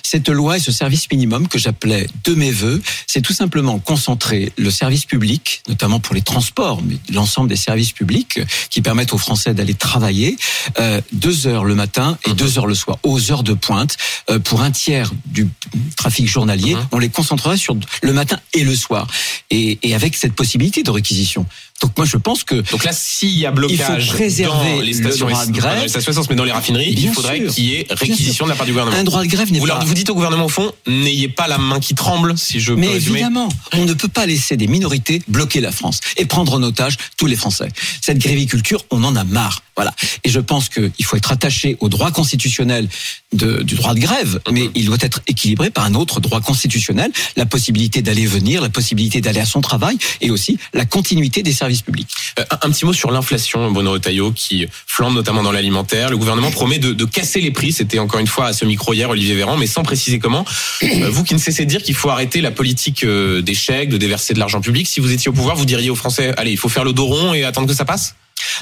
Cette 0.02 0.28
loi 0.28 0.56
et 0.56 0.60
ce 0.60 0.72
service 0.72 1.06
minimum 1.12 1.46
que 1.46 1.58
j'appelais 1.58 2.08
de 2.24 2.34
mes 2.34 2.50
voeux, 2.50 2.82
c'est 3.06 3.20
tout 3.20 3.32
simplement 3.32 3.78
concentrer 3.78 4.52
le 4.56 4.70
service 4.70 5.04
public, 5.04 5.62
notamment 5.68 6.00
pour 6.00 6.14
les 6.14 6.22
transports, 6.22 6.82
mais 6.82 6.96
l'ensemble 7.12 7.48
des 7.48 7.56
services 7.56 7.92
publics 7.92 8.40
qui 8.70 8.82
permettent 8.82 9.12
aux 9.12 9.18
Français 9.18 9.54
d'aller 9.54 9.74
travailler, 9.74 10.36
euh, 10.80 11.00
deux 11.12 11.46
heures 11.46 11.64
le 11.64 11.74
matin 11.76 12.18
et 12.26 12.32
deux 12.32 12.58
heures 12.58 12.66
le 12.66 12.74
soir, 12.74 12.98
aux 13.04 13.30
heures 13.30 13.44
de 13.44 13.54
pointe. 13.54 13.96
Euh, 14.30 14.38
pour 14.40 14.62
un 14.62 14.70
tiers 14.72 15.12
du 15.26 15.48
trafic 15.96 16.26
journalier, 16.28 16.74
Mhm. 16.74 16.88
on 16.92 16.98
les 16.98 17.10
concentrerait 17.10 17.56
sur 17.56 17.76
le 18.02 18.12
matin 18.12 18.40
et 18.54 18.64
le 18.64 18.74
soir. 18.74 19.06
Et, 19.50 19.78
et 19.82 19.94
avec 19.94 20.16
cette 20.16 20.32
possibilité 20.34 20.82
de 20.82 20.90
réquisition. 20.90 21.46
Donc 21.80 21.96
moi 21.96 22.04
je 22.06 22.16
pense 22.18 22.44
que 22.44 22.56
Donc 22.70 22.84
là, 22.84 22.92
s'il 22.92 23.38
y 23.38 23.46
a 23.46 23.50
blocage 23.50 24.04
Il 24.04 24.10
faut 24.10 24.16
préserver 24.16 24.74
dans 24.76 24.80
les 24.82 24.92
le 24.92 24.92
stations, 25.08 25.26
droit 25.28 25.46
de 25.46 25.52
grève. 25.52 25.76
dans 25.76 25.82
les 25.82 25.88
stations 25.88 26.12
essence, 26.12 26.28
mais 26.28 26.36
dans 26.36 26.44
les 26.44 26.52
raffineries, 26.52 26.92
il 26.96 27.08
faudrait 27.10 27.44
qu'il 27.46 27.64
y 27.64 27.74
ait 27.76 27.86
réquisition 27.90 28.44
de 28.44 28.50
la 28.50 28.56
part 28.56 28.66
du 28.66 28.72
gouvernement. 28.72 28.96
un 28.98 29.04
droit 29.04 29.22
de 29.22 29.28
grève 29.28 29.50
n'est 29.50 29.60
Vous, 29.60 29.66
pas... 29.66 29.78
vous 29.84 29.94
dites 29.94 30.10
au 30.10 30.14
gouvernement, 30.14 30.44
au 30.44 30.48
fond, 30.50 30.72
n'ayez 30.86 31.28
pas 31.28 31.48
la 31.48 31.56
main 31.58 31.80
qui 31.80 31.94
tremble, 31.94 32.36
si 32.36 32.60
je 32.60 32.72
peux 32.74 32.80
Mais 32.80 32.88
résumer. 32.88 33.20
évidemment, 33.20 33.48
on 33.72 33.84
ne 33.86 33.94
peut 33.94 34.08
pas 34.08 34.26
laisser 34.26 34.56
des 34.58 34.66
minorités 34.66 35.22
bloquer 35.28 35.60
la 35.60 35.72
France 35.72 36.00
et 36.18 36.26
prendre 36.26 36.52
en 36.52 36.62
otage 36.62 36.96
tous 37.16 37.26
les 37.26 37.36
Français. 37.36 37.68
Cette 38.02 38.18
gréviculture, 38.18 38.84
on 38.90 39.02
en 39.04 39.16
a 39.16 39.24
marre. 39.24 39.62
Voilà. 39.76 39.94
Et 40.24 40.28
je 40.28 40.40
pense 40.40 40.68
qu'il 40.68 40.92
faut 41.04 41.16
être 41.16 41.32
attaché 41.32 41.78
au 41.80 41.88
droit 41.88 42.10
constitutionnel 42.10 42.86
de- 43.32 43.62
du 43.62 43.76
droit 43.76 43.94
de 43.94 44.00
grève, 44.00 44.38
mais 44.52 44.68
il 44.74 44.84
doit 44.84 44.98
être 45.00 45.22
équilibré 45.28 45.70
par 45.70 45.84
un 45.84 45.94
autre 45.94 46.20
droit 46.20 46.40
constitutionnel, 46.42 47.10
la 47.36 47.46
possibilité 47.46 48.02
d'aller 48.02 48.26
venir, 48.26 48.60
la 48.60 48.68
possibilité 48.68 49.22
d'aller 49.22 49.40
à 49.40 49.46
son 49.46 49.62
travail 49.62 49.96
et 50.20 50.30
aussi 50.30 50.58
la 50.74 50.84
continuité 50.84 51.42
des 51.42 51.52
services 51.54 51.69
publics. 51.78 52.08
Euh, 52.38 52.44
Un, 52.62 52.70
petit 52.70 52.84
mot 52.84 52.92
sur 52.92 53.10
l'inflation, 53.10 53.70
Bruno 53.70 53.92
Retailleau, 53.92 54.32
qui 54.32 54.66
flambe 54.86 55.14
notamment 55.14 55.42
dans 55.42 55.52
l'alimentaire. 55.52 56.10
Le 56.10 56.16
gouvernement 56.16 56.50
promet 56.50 56.78
de, 56.78 56.92
de 56.92 57.04
casser 57.04 57.40
les 57.40 57.50
prix. 57.50 57.72
C'était 57.72 57.98
encore 57.98 58.20
une 58.20 58.26
fois 58.26 58.46
à 58.46 58.52
ce 58.52 58.64
micro 58.64 58.92
hier, 58.92 59.08
Olivier 59.10 59.34
Véran, 59.34 59.56
mais 59.56 59.66
sans 59.66 59.82
préciser 59.82 60.18
comment. 60.18 60.44
Euh, 60.82 61.08
Vous 61.10 61.24
qui 61.24 61.34
ne 61.34 61.38
cessez 61.38 61.64
de 61.64 61.70
dire 61.70 61.82
qu'il 61.82 61.94
faut 61.94 62.08
arrêter 62.10 62.40
la 62.40 62.50
politique 62.50 63.04
euh, 63.04 63.42
des 63.42 63.54
chèques, 63.54 63.90
de 63.90 63.96
déverser 63.96 64.34
de 64.34 64.38
l'argent 64.38 64.60
public, 64.60 64.88
si 64.88 64.98
vous 65.00 65.12
étiez 65.12 65.28
au 65.28 65.32
pouvoir, 65.32 65.54
vous 65.56 65.64
diriez 65.64 65.88
aux 65.90 65.94
Français, 65.94 66.34
allez, 66.36 66.50
il 66.50 66.56
faut 66.58 66.68
faire 66.68 66.84
le 66.84 66.92
dos 66.92 67.06
rond 67.06 67.32
et 67.32 67.44
attendre 67.44 67.68
que 67.68 67.74
ça 67.74 67.84
passe? 67.84 68.14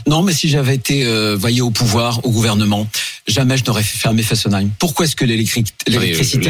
Non, 0.06 0.22
mais 0.22 0.32
si 0.32 0.48
j'avais 0.48 0.74
été, 0.74 1.04
euh, 1.04 1.36
voyez, 1.36 1.60
au 1.60 1.70
pouvoir, 1.70 2.24
au 2.24 2.30
gouvernement, 2.30 2.86
jamais 3.26 3.56
je 3.56 3.64
n'aurais 3.64 3.82
fait 3.82 3.98
fermer 3.98 4.22
Fessenheim. 4.22 4.70
Pourquoi 4.78 5.04
est-ce 5.06 5.16
que 5.16 5.24
l'électricité... 5.24 5.72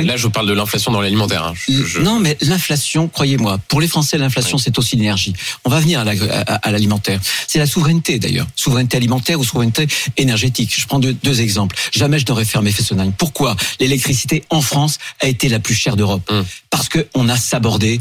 Là, 0.02 0.16
je 0.16 0.22
vous 0.24 0.30
parle 0.30 0.46
de 0.48 0.52
l'inflation 0.52 0.92
dans 0.92 1.00
l'alimentaire. 1.00 1.44
hein. 1.44 1.54
Je- 1.68 1.84
je- 1.84 2.00
Non, 2.00 2.18
mais 2.20 2.36
l'inflation, 2.40 3.08
croyez-moi, 3.08 3.58
pour 3.68 3.80
les 3.80 3.88
Français, 3.88 4.18
l'inflation, 4.18 4.56
Oui. 4.56 4.62
c'est 4.64 4.78
aussi 4.78 4.96
l'énergie. 4.96 5.32
On 5.64 5.70
va 5.70 5.80
venir 5.80 6.00
à 6.00 6.04
la- 6.04 6.12
à 6.40 6.54
à 6.68 6.70
l'alimentaire. 6.70 7.20
C'est 7.46 7.58
la 7.58 7.66
souveraineté, 7.66 8.18
d'ailleurs. 8.18 8.46
Souveraineté 8.56 8.96
alimentaire 8.96 9.38
ou 9.40 9.44
souveraineté 9.44 9.86
énergétique. 10.16 10.74
Je 10.76 10.86
prends 10.86 10.98
deux, 10.98 11.12
deux 11.14 11.40
exemples. 11.40 11.76
Jamais 11.92 12.18
je 12.18 12.26
n'aurais 12.28 12.44
fermé 12.44 12.70
Fessenheim. 12.72 13.12
Pourquoi? 13.16 13.56
L'électricité 13.80 14.44
en 14.50 14.60
France 14.60 14.98
a 15.20 15.28
été 15.28 15.48
la 15.48 15.58
plus 15.60 15.74
chère 15.74 15.96
d'Europe 15.96 16.22
Hum. 16.30 16.44
Parce 16.70 16.88
que 16.88 17.06
on 17.14 17.28
a 17.28 17.36
sabordé 17.36 18.00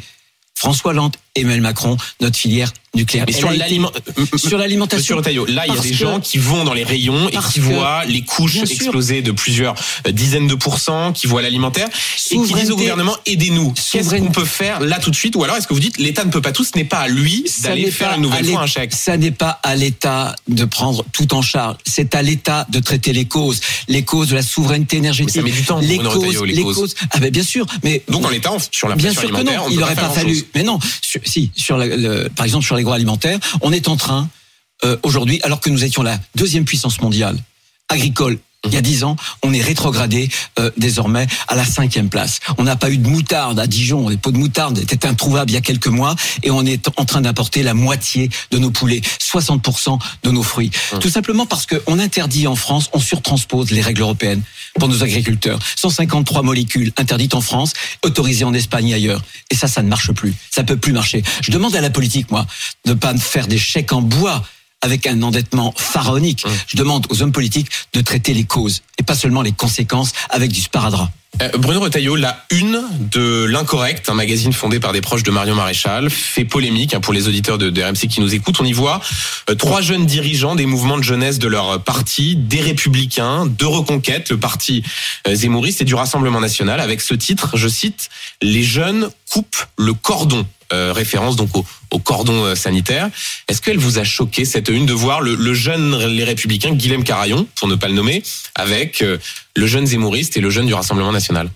François 0.56 0.92
Hollande, 0.92 1.16
Emmanuel 1.40 1.62
Macron, 1.62 1.98
notre 2.22 2.38
filière 2.38 2.72
nucléaire. 2.98 3.26
Mais 3.28 3.34
sur 3.34 3.50
l'alimentation. 3.52 4.98
Monsieur 4.98 5.16
Retailleau, 5.16 5.46
là, 5.46 5.66
il 5.68 5.74
y 5.74 5.78
a 5.78 5.82
des 5.82 5.94
gens 5.94 6.20
qui 6.20 6.38
vont 6.38 6.64
dans 6.64 6.74
les 6.74 6.84
rayons 6.84 7.30
et 7.30 7.38
qui 7.52 7.60
voient 7.60 8.04
les 8.06 8.22
couches 8.22 8.54
Bien 8.54 8.64
exploser 8.64 9.22
de 9.22 9.32
plusieurs 9.32 9.76
euh, 10.08 10.12
dizaines 10.12 10.48
de 10.48 10.56
pourcents, 10.56 11.14
qui 11.14 11.28
voient 11.28 11.42
l'alimentaire 11.42 11.88
et 12.32 12.38
qui 12.38 12.54
disent 12.54 12.72
au 12.72 12.78
gouvernement 12.78 13.16
aidez-nous. 13.26 13.74
Qu'est-ce 13.92 14.16
qu'on 14.16 14.32
peut 14.32 14.46
faire 14.46 14.80
là 14.80 15.00
tout 15.00 15.12
de 15.12 15.16
suite? 15.16 15.36
Ou 15.36 15.44
alors 15.44 15.58
est-ce 15.58 15.68
que 15.68 15.74
vous 15.74 15.80
dites 15.80 15.98
l'État 16.00 16.26
ne 16.26 16.32
peut 16.32 16.42
pas 16.42 16.52
tout, 16.52 16.64
ce 16.64 16.76
n'est 16.76 16.86
pas 16.86 17.00
à 17.00 17.08
lui 17.08 17.46
d'aller 17.62 17.92
faire 17.92 18.16
une 18.16 18.22
nouvelle 18.22 18.46
fois 18.46 18.62
un 18.62 18.68
chèque 18.68 18.94
Ça 18.94 19.18
n'est 19.18 19.32
pas 19.32 19.60
à 19.64 19.76
l'État 19.76 20.36
de 20.48 20.66
prendre 20.66 21.06
tout 21.12 21.34
en 21.34 21.42
charge. 21.42 21.78
C'est 21.86 22.16
à 22.16 22.22
l'État 22.22 22.66
de 22.70 22.80
traiter 22.80 23.14
les 23.14 23.26
causes, 23.26 23.60
les 23.88 24.04
causes 24.04 24.30
de 24.30 24.36
la 24.36 24.42
souveraineté 24.42 24.98
énergétique. 24.98 25.36
Mais 25.36 25.42
ça 25.42 25.46
met 25.46 25.52
du 25.52 25.64
temps, 25.64 25.80
les 25.80 25.98
causes, 25.98 26.44
les 26.44 26.64
causes. 26.64 26.96
Ah 27.12 27.20
ben 27.20 27.30
bien 27.30 27.44
sûr, 27.44 27.66
mais 27.84 28.02
Donc 28.10 28.26
en 28.26 28.30
l'État, 28.30 28.56
sur 28.72 28.88
Bien 28.88 29.10
l'inflation 29.10 29.30
sûr 29.30 29.38
que 29.38 29.44
non, 29.44 29.70
il 29.70 29.80
n'aurait 29.80 29.96
pas, 29.96 30.10
fallu. 30.10 30.44
Mais 30.56 30.64
non, 30.64 30.80
sur 31.56 31.78
par 32.36 32.46
exemple 32.46 32.66
sur 32.66 32.76
l'agroalimentaire, 32.76 33.40
on 33.62 33.72
est 33.72 33.88
en 33.88 33.96
train 33.96 34.30
euh, 34.84 34.98
aujourd'hui, 35.04 35.40
alors 35.44 35.60
que 35.60 35.70
nous 35.70 35.84
étions 35.84 36.04
la 36.04 36.20
deuxième 36.36 36.66
puissance 36.66 37.02
mondiale 37.02 37.38
agricole. 37.90 38.38
Il 38.66 38.74
y 38.74 38.78
a 38.78 38.82
dix 38.82 39.04
ans, 39.04 39.16
on 39.44 39.54
est 39.54 39.62
rétrogradé 39.62 40.30
euh, 40.60 40.72
désormais 40.78 41.28
à 41.48 41.56
la 41.56 41.64
cinquième 41.64 42.10
place. 42.10 42.40
On 42.58 42.64
n'a 42.64 42.76
pas 42.76 42.90
eu 42.90 42.98
de 42.98 43.08
moutarde 43.08 43.60
à 43.60 43.68
Dijon. 43.68 44.10
Les 44.10 44.18
pots 44.18 44.32
de 44.32 44.38
moutarde 44.38 44.80
étaient 44.80 45.06
introuvables 45.06 45.52
il 45.52 45.54
y 45.54 45.58
a 45.58 45.62
quelques 45.62 45.88
mois 45.88 46.16
et 46.44 46.50
on 46.50 46.66
est 46.66 46.90
en 46.98 47.06
train 47.06 47.22
d'importer 47.22 47.62
la 47.62 47.76
moitié 47.76 48.30
de 48.52 48.58
nos 48.58 48.72
poulets, 48.72 49.02
60% 49.20 50.00
de 50.24 50.32
nos 50.32 50.44
fruits. 50.44 50.72
Tout 51.00 51.10
simplement 51.10 51.46
parce 51.46 51.66
qu'on 51.68 52.00
interdit 52.00 52.48
en 52.48 52.56
France, 52.56 52.90
on 52.94 53.00
surtranspose 53.00 53.72
les 53.72 53.82
règles 53.82 54.02
européennes 54.02 54.42
pour 54.80 54.90
nos 54.90 55.04
agriculteurs. 55.04 55.60
153 55.76 56.42
molécules 56.42 56.92
interdites 56.98 57.36
en 57.36 57.42
France, 57.42 57.74
autorisées 58.04 58.44
en 58.44 58.54
Espagne 58.54 58.90
et 58.90 58.94
ailleurs. 58.96 59.22
Et 59.52 59.56
ça, 59.56 59.68
ça 59.68 59.84
ne 59.84 59.88
marche 59.88 60.12
plus. 60.12 60.34
Ça 60.52 60.64
peut 60.64 60.78
plus 60.78 60.94
marcher. 60.94 61.24
Je 61.42 61.52
demande 61.52 61.76
à 61.76 61.82
la 61.82 61.90
politique, 61.90 62.32
moi, 62.32 62.46
de 62.86 62.94
pas 62.94 63.16
faire 63.18 63.48
des 63.48 63.60
chèques 63.60 63.94
en 63.94 64.02
bois 64.02 64.44
avec 64.88 65.06
un 65.06 65.22
endettement 65.22 65.74
pharaonique. 65.76 66.46
Je 66.66 66.78
demande 66.78 67.06
aux 67.10 67.22
hommes 67.22 67.34
politiques 67.34 67.70
de 67.94 68.00
traiter 68.02 68.34
les 68.34 68.46
causes 68.46 68.82
et 68.98 69.04
pas 69.04 69.16
seulement 69.16 69.42
les 69.42 69.52
conséquences 69.52 70.14
avec 70.30 70.52
du 70.52 70.62
sparadrap. 70.62 71.12
Euh, 71.42 71.50
Bruno 71.58 71.82
Retailleau, 71.82 72.16
la 72.16 72.46
une 72.52 72.82
de 73.00 73.44
l'Incorrect, 73.44 74.10
un 74.10 74.14
magazine 74.14 74.54
fondé 74.54 74.80
par 74.80 74.92
des 74.92 75.02
proches 75.02 75.24
de 75.24 75.30
Marion 75.30 75.56
Maréchal, 75.56 76.10
fait 76.10 76.46
polémique 76.46 76.94
hein, 76.94 77.00
pour 77.00 77.14
les 77.14 77.28
auditeurs 77.28 77.58
de, 77.58 77.82
RMC 77.82 78.08
qui 78.10 78.22
nous 78.22 78.34
écoutent. 78.34 78.60
On 78.60 78.66
y 78.66 78.74
voit 78.74 79.02
euh, 79.50 79.56
trois 79.56 79.82
jeunes 79.82 80.06
dirigeants 80.06 80.56
des 80.56 80.66
mouvements 80.66 80.98
de 80.98 81.04
jeunesse 81.04 81.38
de 81.38 81.48
leur 81.48 81.84
parti, 81.84 82.36
des 82.36 82.62
Républicains, 82.62 83.46
de 83.46 83.66
Reconquête, 83.66 84.30
le 84.32 84.38
parti 84.38 84.84
euh, 85.28 85.36
Zemmouriste 85.36 85.82
et 85.82 85.86
du 85.86 85.96
Rassemblement 85.96 86.40
National, 86.40 86.80
avec 86.80 87.02
ce 87.02 87.14
titre, 87.14 87.52
je 87.56 87.68
cite, 87.68 88.10
Les 88.42 88.64
jeunes 88.64 89.10
coupent 89.30 89.66
le 89.78 89.94
cordon. 89.94 90.46
Euh, 90.74 90.92
référence 90.92 91.38
donc 91.38 91.50
au, 91.56 91.66
cordon 92.00 92.54
sanitaire. 92.56 93.10
Est-ce 93.48 93.62
qu'elle 93.62 93.78
vous 93.78 94.00
a 94.00 94.04
choqué 94.04 94.44
cette 94.44 94.68
une 94.68 94.86
de 94.86 94.94
voir 94.94 95.22
le, 95.22 95.54
jeune 95.54 95.98
les 96.08 96.26
Républicains 96.26 96.74
Guilhem 96.74 97.06
Carayon, 97.06 97.48
pour 97.56 97.70
ne 97.70 97.76
pas 97.76 97.88
le 97.88 97.94
nommer, 97.94 98.22
avec 98.54 99.04
le 99.58 99.68
jeune 99.68 99.86
Zemmouriste 99.88 100.38
et 100.38 100.42
le 100.42 100.50
jeune 100.50 100.68
du 100.68 100.74
Rassemblement 100.74 101.12
National 101.12 101.50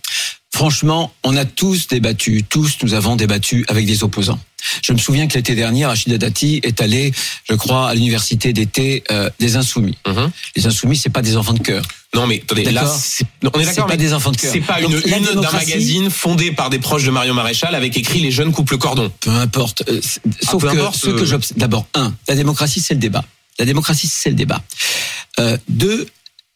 Franchement, 0.54 1.14
on 1.24 1.38
a 1.38 1.46
tous 1.46 1.88
débattu, 1.88 2.44
tous 2.48 2.78
nous 2.84 2.94
avons 2.94 3.16
débattu 3.16 3.64
avec 3.70 3.86
des 3.86 4.04
opposants. 4.04 4.40
Je 4.84 4.92
me 4.92 4.98
souviens 4.98 5.28
que 5.28 5.36
l'été 5.36 5.56
dernier, 5.56 5.86
Rachida 5.86 6.18
Dati 6.18 6.60
est 6.64 6.82
allé, 6.82 7.14
je 7.50 7.56
crois, 7.56 7.88
à 7.90 7.96
l'université 7.96 8.52
d'été 8.52 9.04
euh, 9.12 9.30
des 9.40 9.56
Insoumis. 9.56 9.98
Mhm. 10.06 10.30
Les 10.58 10.68
Insoumis, 10.68 10.98
c'est 10.98 11.10
pas 11.10 11.22
des 11.22 11.38
enfants 11.38 11.54
de 11.54 11.64
cœur. 11.64 11.84
Non 12.14 12.28
mais 12.28 12.42
attendez, 12.44 12.66
là, 12.70 12.84
non, 13.42 13.52
on 13.54 13.60
est 13.60 13.66
d'accord, 13.66 13.88
pas 13.88 13.94
mais 13.94 13.98
des 13.98 14.14
enfants 14.14 14.32
de 14.32 14.38
cœur. 14.38 14.52
c'est 14.52 14.60
pas 14.60 14.82
une 14.82 14.92
Donc, 14.92 15.06
une 15.06 15.42
d'un 15.42 15.52
magazine 15.52 16.10
fondé 16.10 16.52
par 16.52 16.70
des 16.70 16.80
proches 16.80 17.06
de 17.06 17.12
Marion 17.12 17.34
Maréchal 17.34 17.74
avec 17.74 17.96
écrit 17.98 18.20
les 18.20 18.32
jeunes 18.32 18.52
coupent 18.52 18.72
le 18.72 18.78
cordon. 18.78 19.10
Peu 19.22 19.32
importe. 19.32 19.84
Euh, 19.88 20.02
c'est- 20.04 20.22
Sauf 20.44 20.62
peu 20.62 20.70
que 20.70 20.78
importe, 20.78 20.96
ce 20.98 21.08
que 21.08 21.22
euh. 21.22 21.26
j'observe, 21.26 21.58
d'abord, 21.58 21.88
un, 21.96 22.14
la 22.28 22.36
démocratie, 22.36 22.82
c'est 22.82 22.94
le 22.94 23.00
débat. 23.00 23.24
La 23.58 23.66
démocratie, 23.66 24.08
c'est 24.08 24.30
le 24.30 24.36
débat. 24.36 24.62
Euh, 25.40 25.58
deux, 25.70 26.08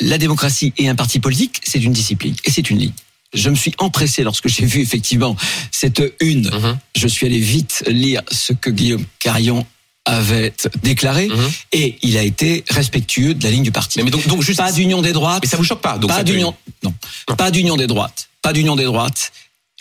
la 0.02 0.18
démocratie 0.18 0.74
et 0.78 0.88
un 0.90 0.96
parti 0.96 1.20
politique, 1.20 1.62
c'est 1.64 1.80
une 1.82 1.94
discipline 1.94 2.36
et 2.44 2.52
c'est 2.52 2.70
une 2.70 2.80
ligne. 2.80 2.94
Je 3.34 3.50
me 3.50 3.56
suis 3.56 3.74
empressé 3.80 4.24
lorsque 4.24 4.48
j'ai 4.48 4.66
vu 4.66 4.82
effectivement 4.82 5.36
cette 5.72 6.02
une. 6.22 6.50
Mhm. 6.50 6.78
Je 6.96 7.08
suis 7.08 7.26
allé 7.26 7.40
vite 7.40 7.84
lire 7.88 8.22
ce 8.32 8.54
que 8.54 8.70
Guillaume 8.70 9.06
Carillon 9.20 9.66
avait 10.06 10.54
déclaré 10.84 11.28
Mhm. 11.28 11.52
et 11.72 11.98
il 12.04 12.18
a 12.18 12.24
été 12.24 12.64
respectueux 12.70 13.34
de 13.34 13.44
la 13.44 13.50
ligne 13.52 13.64
du 13.64 13.72
parti. 13.72 13.98
Mais, 13.98 14.06
mais 14.06 14.12
donc, 14.12 14.28
donc 14.28 14.42
juste, 14.44 14.60
pas 14.60 14.72
d'union 14.72 15.02
des 15.02 15.14
droites. 15.14 15.42
mais 15.44 15.50
ça 15.50 15.58
vous 15.58 15.64
choque 15.64 15.82
pas 15.82 15.98
donc 15.98 16.12
pas 16.12 16.24
d'union. 16.24 16.54
Non. 16.84 16.94
Non. 17.28 17.36
Pas 17.36 17.50
d'union 17.52 17.76
des 17.76 17.88
droites. 17.88 18.30
Pas 18.42 18.54
d'union 18.54 18.76
des 18.76 18.84
droites. 18.84 19.32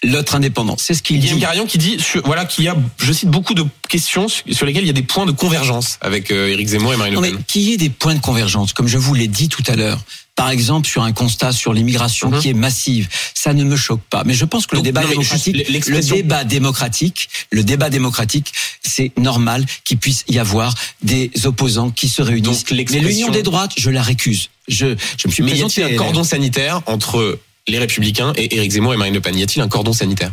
L'autre 0.04 0.34
indépendant. 0.34 0.76
C'est 0.78 0.94
ce 0.94 1.02
qu'il 1.02 1.18
Guillaume 1.20 1.38
dit. 1.38 1.44
Carion 1.44 1.66
qui 1.66 1.78
dit 1.78 1.96
voilà 2.24 2.44
qu'il 2.44 2.64
y 2.64 2.68
a 2.68 2.76
je 2.98 3.12
cite 3.12 3.28
beaucoup 3.30 3.54
de 3.54 3.64
questions 3.88 4.26
sur 4.28 4.66
lesquelles 4.66 4.84
il 4.84 4.88
y 4.88 4.90
a 4.90 4.94
des 4.94 5.02
points 5.02 5.26
de 5.26 5.32
convergence 5.32 5.98
avec 6.00 6.30
euh, 6.30 6.48
Éric 6.48 6.68
Zemmour 6.68 6.94
et 6.94 6.96
Marine 6.96 7.14
Le 7.14 7.20
mais 7.20 7.30
Pen. 7.32 7.42
qu'il 7.46 7.62
y 7.62 7.72
ait 7.72 7.76
des 7.76 7.90
points 7.90 8.14
de 8.14 8.20
convergence, 8.20 8.72
comme 8.72 8.88
je 8.88 8.98
vous 8.98 9.14
l'ai 9.14 9.28
dit 9.28 9.48
tout 9.48 9.62
à 9.66 9.76
l'heure. 9.76 10.00
Par 10.36 10.50
exemple, 10.50 10.88
sur 10.88 11.04
un 11.04 11.12
constat 11.12 11.52
sur 11.52 11.72
l'immigration 11.72 12.28
Mhm. 12.28 12.40
qui 12.40 12.48
est 12.48 12.54
massive, 12.54 13.08
ça 13.34 13.52
ne 13.52 13.62
me 13.62 13.76
choque 13.76 14.00
pas. 14.10 14.24
Mais 14.24 14.34
je 14.34 14.44
pense 14.44 14.66
que 14.66 14.74
Donc, 14.74 14.84
le 14.84 14.90
débat 14.90 15.02
non, 15.02 15.06
mais 15.08 15.12
démocratique, 15.14 15.68
le 15.88 16.00
débat 16.00 16.42
démocratique, 16.44 17.28
le 17.52 17.62
débat 17.62 17.88
démocratique, 17.88 18.52
c'est 18.82 19.12
normal 19.16 19.64
qu'il 19.84 19.98
puisse 19.98 20.24
y 20.28 20.40
avoir 20.40 20.74
des 21.02 21.30
opposants 21.44 21.90
qui 21.90 22.08
se 22.08 22.20
réunissent. 22.20 22.64
Donc, 22.64 22.72
Mais 22.90 22.98
l'union 22.98 23.30
des 23.30 23.44
droites, 23.44 23.72
je 23.78 23.90
la 23.90 24.02
récuse. 24.02 24.48
Je, 24.66 24.96
je 25.18 25.28
me 25.28 25.32
suis 25.32 25.42
Mais 25.44 25.50
y 25.50 25.52
présenté. 25.52 25.82
a-t-il 25.84 25.92
à 25.92 25.94
un 25.94 26.04
cordon 26.04 26.24
sanitaire 26.24 26.82
entre 26.86 27.38
les 27.68 27.78
Républicains 27.78 28.32
et 28.36 28.56
Éric 28.56 28.72
Zemmour 28.72 28.94
et 28.94 28.96
Marine 28.96 29.14
Le 29.14 29.20
Pen 29.20 29.36
Y 29.36 29.42
a-t-il 29.42 29.62
un 29.62 29.68
cordon 29.68 29.92
sanitaire? 29.92 30.30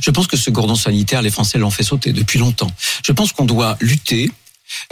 Je 0.00 0.10
pense 0.10 0.26
que 0.26 0.36
ce 0.36 0.50
cordon 0.50 0.74
sanitaire, 0.74 1.22
les 1.22 1.30
Français 1.30 1.58
l'ont 1.58 1.70
fait 1.70 1.82
sauter 1.82 2.12
depuis 2.12 2.38
longtemps. 2.38 2.70
Je 3.04 3.12
pense 3.12 3.32
qu'on 3.32 3.44
doit 3.44 3.76
lutter 3.80 4.30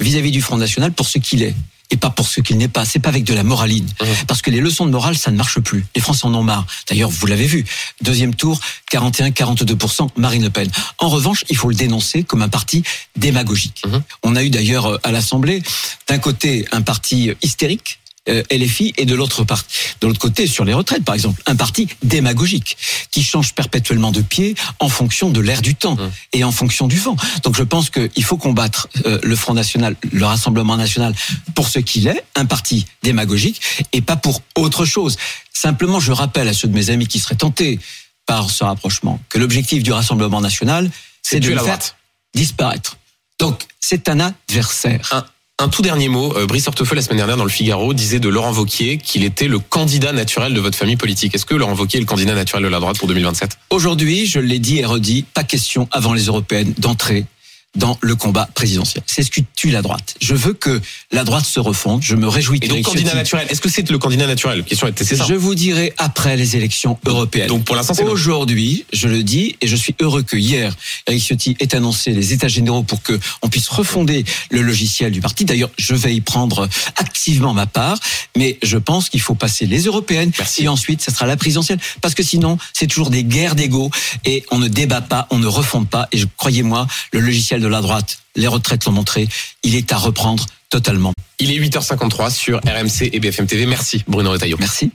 vis-à-vis 0.00 0.30
du 0.30 0.42
Front 0.42 0.56
National 0.56 0.92
pour 0.92 1.08
ce 1.08 1.18
qu'il 1.18 1.42
est 1.42 1.54
et 1.90 1.96
pas 1.96 2.10
pour 2.10 2.28
ce 2.28 2.40
qu'il 2.40 2.56
n'est 2.56 2.68
pas. 2.68 2.84
C'est 2.84 2.98
pas 3.00 3.08
avec 3.08 3.24
de 3.24 3.34
la 3.34 3.42
moraline. 3.42 3.88
Mhm. 4.00 4.08
Parce 4.28 4.42
que 4.42 4.50
les 4.50 4.60
leçons 4.60 4.86
de 4.86 4.90
morale, 4.90 5.16
ça 5.16 5.30
ne 5.30 5.36
marche 5.36 5.58
plus. 5.60 5.84
Les 5.94 6.00
Français 6.00 6.26
en 6.26 6.34
ont 6.34 6.42
marre. 6.42 6.66
D'ailleurs, 6.88 7.10
vous 7.10 7.26
l'avez 7.26 7.46
vu. 7.46 7.64
Deuxième 8.00 8.34
tour, 8.34 8.60
41-42% 8.92 10.08
Marine 10.16 10.44
Le 10.44 10.50
Pen. 10.50 10.70
En 10.98 11.08
revanche, 11.08 11.44
il 11.50 11.56
faut 11.56 11.68
le 11.68 11.74
dénoncer 11.74 12.22
comme 12.22 12.42
un 12.42 12.48
parti 12.48 12.84
démagogique. 13.16 13.82
Mhm. 13.86 14.02
On 14.22 14.36
a 14.36 14.44
eu 14.44 14.50
d'ailleurs 14.50 14.86
euh, 14.86 14.98
à 15.02 15.10
l'Assemblée, 15.10 15.62
d'un 16.08 16.18
côté, 16.18 16.66
un 16.72 16.82
parti 16.82 17.32
hystérique, 17.42 17.98
LFI 18.26 18.94
et 18.96 19.06
de 19.06 19.14
l'autre 19.14 19.44
part, 19.44 19.64
de 20.00 20.06
l'autre 20.06 20.18
côté 20.18 20.46
sur 20.46 20.64
les 20.64 20.74
retraites 20.74 21.04
par 21.04 21.14
exemple, 21.14 21.42
un 21.46 21.56
parti 21.56 21.88
démagogique 22.02 22.76
qui 23.10 23.22
change 23.22 23.54
perpétuellement 23.54 24.12
de 24.12 24.20
pied 24.20 24.54
en 24.78 24.88
fonction 24.88 25.30
de 25.30 25.40
l'air 25.40 25.62
du 25.62 25.74
temps 25.74 25.90
Mmh. 26.00 26.10
et 26.32 26.44
en 26.44 26.52
fonction 26.52 26.86
du 26.86 26.98
vent. 26.98 27.16
Donc 27.42 27.56
je 27.56 27.62
pense 27.62 27.90
qu'il 27.90 28.24
faut 28.24 28.36
combattre 28.36 28.88
euh, 29.06 29.18
le 29.22 29.36
Front 29.36 29.54
National, 29.54 29.96
le 30.12 30.24
Rassemblement 30.24 30.76
National 30.76 31.14
pour 31.54 31.68
ce 31.68 31.78
qu'il 31.78 32.06
est, 32.06 32.24
un 32.34 32.46
parti 32.46 32.86
démagogique 33.02 33.60
et 33.92 34.00
pas 34.00 34.16
pour 34.16 34.42
autre 34.56 34.84
chose. 34.84 35.16
Simplement, 35.52 36.00
je 36.00 36.12
rappelle 36.12 36.48
à 36.48 36.52
ceux 36.54 36.68
de 36.68 36.74
mes 36.74 36.90
amis 36.90 37.06
qui 37.06 37.18
seraient 37.18 37.34
tentés 37.34 37.78
par 38.26 38.50
ce 38.50 38.64
rapprochement 38.64 39.20
que 39.28 39.38
l'objectif 39.38 39.82
du 39.82 39.92
Rassemblement 39.92 40.40
National, 40.40 40.90
c'est 41.22 41.40
de 41.40 41.48
le 41.48 41.54
faire 41.56 41.64
droite. 41.64 41.96
disparaître. 42.34 42.96
Donc 43.38 43.66
c'est 43.80 44.08
un 44.08 44.20
adversaire. 44.20 45.08
Un, 45.12 45.24
un 45.60 45.68
tout 45.68 45.82
dernier 45.82 46.08
mot. 46.08 46.34
Euh, 46.36 46.46
Brice 46.46 46.66
Hortefeux, 46.66 46.94
la 46.96 47.02
semaine 47.02 47.18
dernière, 47.18 47.36
dans 47.36 47.44
le 47.44 47.50
Figaro, 47.50 47.92
disait 47.92 48.18
de 48.18 48.28
Laurent 48.28 48.50
Vauquier 48.50 48.96
qu'il 48.98 49.24
était 49.24 49.46
le 49.46 49.58
candidat 49.58 50.12
naturel 50.12 50.54
de 50.54 50.60
votre 50.60 50.76
famille 50.76 50.96
politique. 50.96 51.34
Est-ce 51.34 51.44
que 51.44 51.54
Laurent 51.54 51.74
Vauquier 51.74 51.98
est 51.98 52.00
le 52.00 52.06
candidat 52.06 52.34
naturel 52.34 52.64
de 52.64 52.68
la 52.68 52.80
droite 52.80 52.98
pour 52.98 53.08
2027 53.08 53.58
Aujourd'hui, 53.68 54.26
je 54.26 54.40
l'ai 54.40 54.58
dit 54.58 54.78
et 54.78 54.86
redit, 54.86 55.24
pas 55.34 55.44
question 55.44 55.88
avant 55.92 56.14
les 56.14 56.24
européennes 56.24 56.72
d'entrer 56.78 57.26
dans 57.76 57.96
le 58.00 58.16
combat 58.16 58.48
présidentiel. 58.52 59.02
C'est 59.06 59.22
ce 59.22 59.30
qui 59.30 59.44
tue 59.54 59.70
la 59.70 59.80
droite. 59.80 60.16
Je 60.20 60.34
veux 60.34 60.54
que 60.54 60.80
la 61.12 61.22
droite 61.22 61.44
se 61.44 61.60
refonde. 61.60 62.02
Je 62.02 62.16
me 62.16 62.26
réjouis 62.26 62.58
Et 62.62 62.68
donc, 62.68 62.82
candidat 62.82 63.14
naturel, 63.14 63.46
est-ce 63.48 63.60
que 63.60 63.68
c'est 63.68 63.88
le 63.88 63.98
candidat 63.98 64.26
naturel? 64.26 64.58
La 64.58 64.64
question 64.64 64.88
était 64.88 65.04
c'est 65.04 65.16
ça. 65.16 65.26
Je 65.28 65.34
vous 65.34 65.54
dirai 65.54 65.92
après 65.96 66.36
les 66.36 66.56
élections 66.56 66.98
européennes. 67.06 67.46
Donc, 67.46 67.64
pour 67.64 67.76
l'instant, 67.76 67.94
c'est. 67.94 68.04
Aujourd'hui, 68.04 68.84
je 68.92 69.06
le 69.06 69.22
dis, 69.22 69.56
et 69.60 69.68
je 69.68 69.76
suis 69.76 69.94
heureux 70.00 70.22
que 70.22 70.36
hier, 70.36 70.74
Eric 71.06 71.22
Ciotti 71.22 71.56
ait 71.60 71.74
annoncé 71.76 72.10
les 72.10 72.32
états 72.32 72.48
généraux 72.48 72.82
pour 72.82 73.02
que 73.02 73.18
on 73.42 73.48
puisse 73.48 73.68
refonder 73.68 74.24
le 74.50 74.62
logiciel 74.62 75.12
du 75.12 75.20
parti. 75.20 75.44
D'ailleurs, 75.44 75.70
je 75.78 75.94
vais 75.94 76.14
y 76.14 76.20
prendre 76.20 76.68
activement 76.96 77.54
ma 77.54 77.66
part, 77.66 77.98
mais 78.36 78.58
je 78.64 78.78
pense 78.78 79.08
qu'il 79.08 79.20
faut 79.20 79.36
passer 79.36 79.66
les 79.66 79.84
européennes 79.84 80.32
Merci. 80.36 80.64
et 80.64 80.68
ensuite, 80.68 81.02
ça 81.02 81.12
sera 81.12 81.26
la 81.26 81.36
présidentielle. 81.36 81.78
Parce 82.00 82.14
que 82.14 82.24
sinon, 82.24 82.58
c'est 82.72 82.88
toujours 82.88 83.10
des 83.10 83.22
guerres 83.22 83.54
d'ego 83.54 83.90
et 84.24 84.44
on 84.50 84.58
ne 84.58 84.66
débat 84.66 85.02
pas, 85.02 85.28
on 85.30 85.38
ne 85.38 85.46
refonde 85.46 85.88
pas. 85.88 86.08
Et 86.10 86.20
croyez-moi, 86.36 86.88
le 87.12 87.20
logiciel 87.20 87.59
de 87.60 87.68
la 87.68 87.80
droite, 87.80 88.18
les 88.36 88.46
retraites 88.46 88.84
l'ont 88.84 88.92
montré, 88.92 89.28
il 89.62 89.74
est 89.74 89.92
à 89.92 89.96
reprendre 89.96 90.46
totalement. 90.68 91.12
Il 91.38 91.50
est 91.50 91.58
8h53 91.58 92.30
sur 92.30 92.58
RMC 92.58 93.10
et 93.12 93.20
BFM 93.20 93.46
TV. 93.46 93.66
Merci 93.66 94.04
Bruno 94.06 94.30
Retailleau. 94.30 94.56
Merci. 94.58 94.90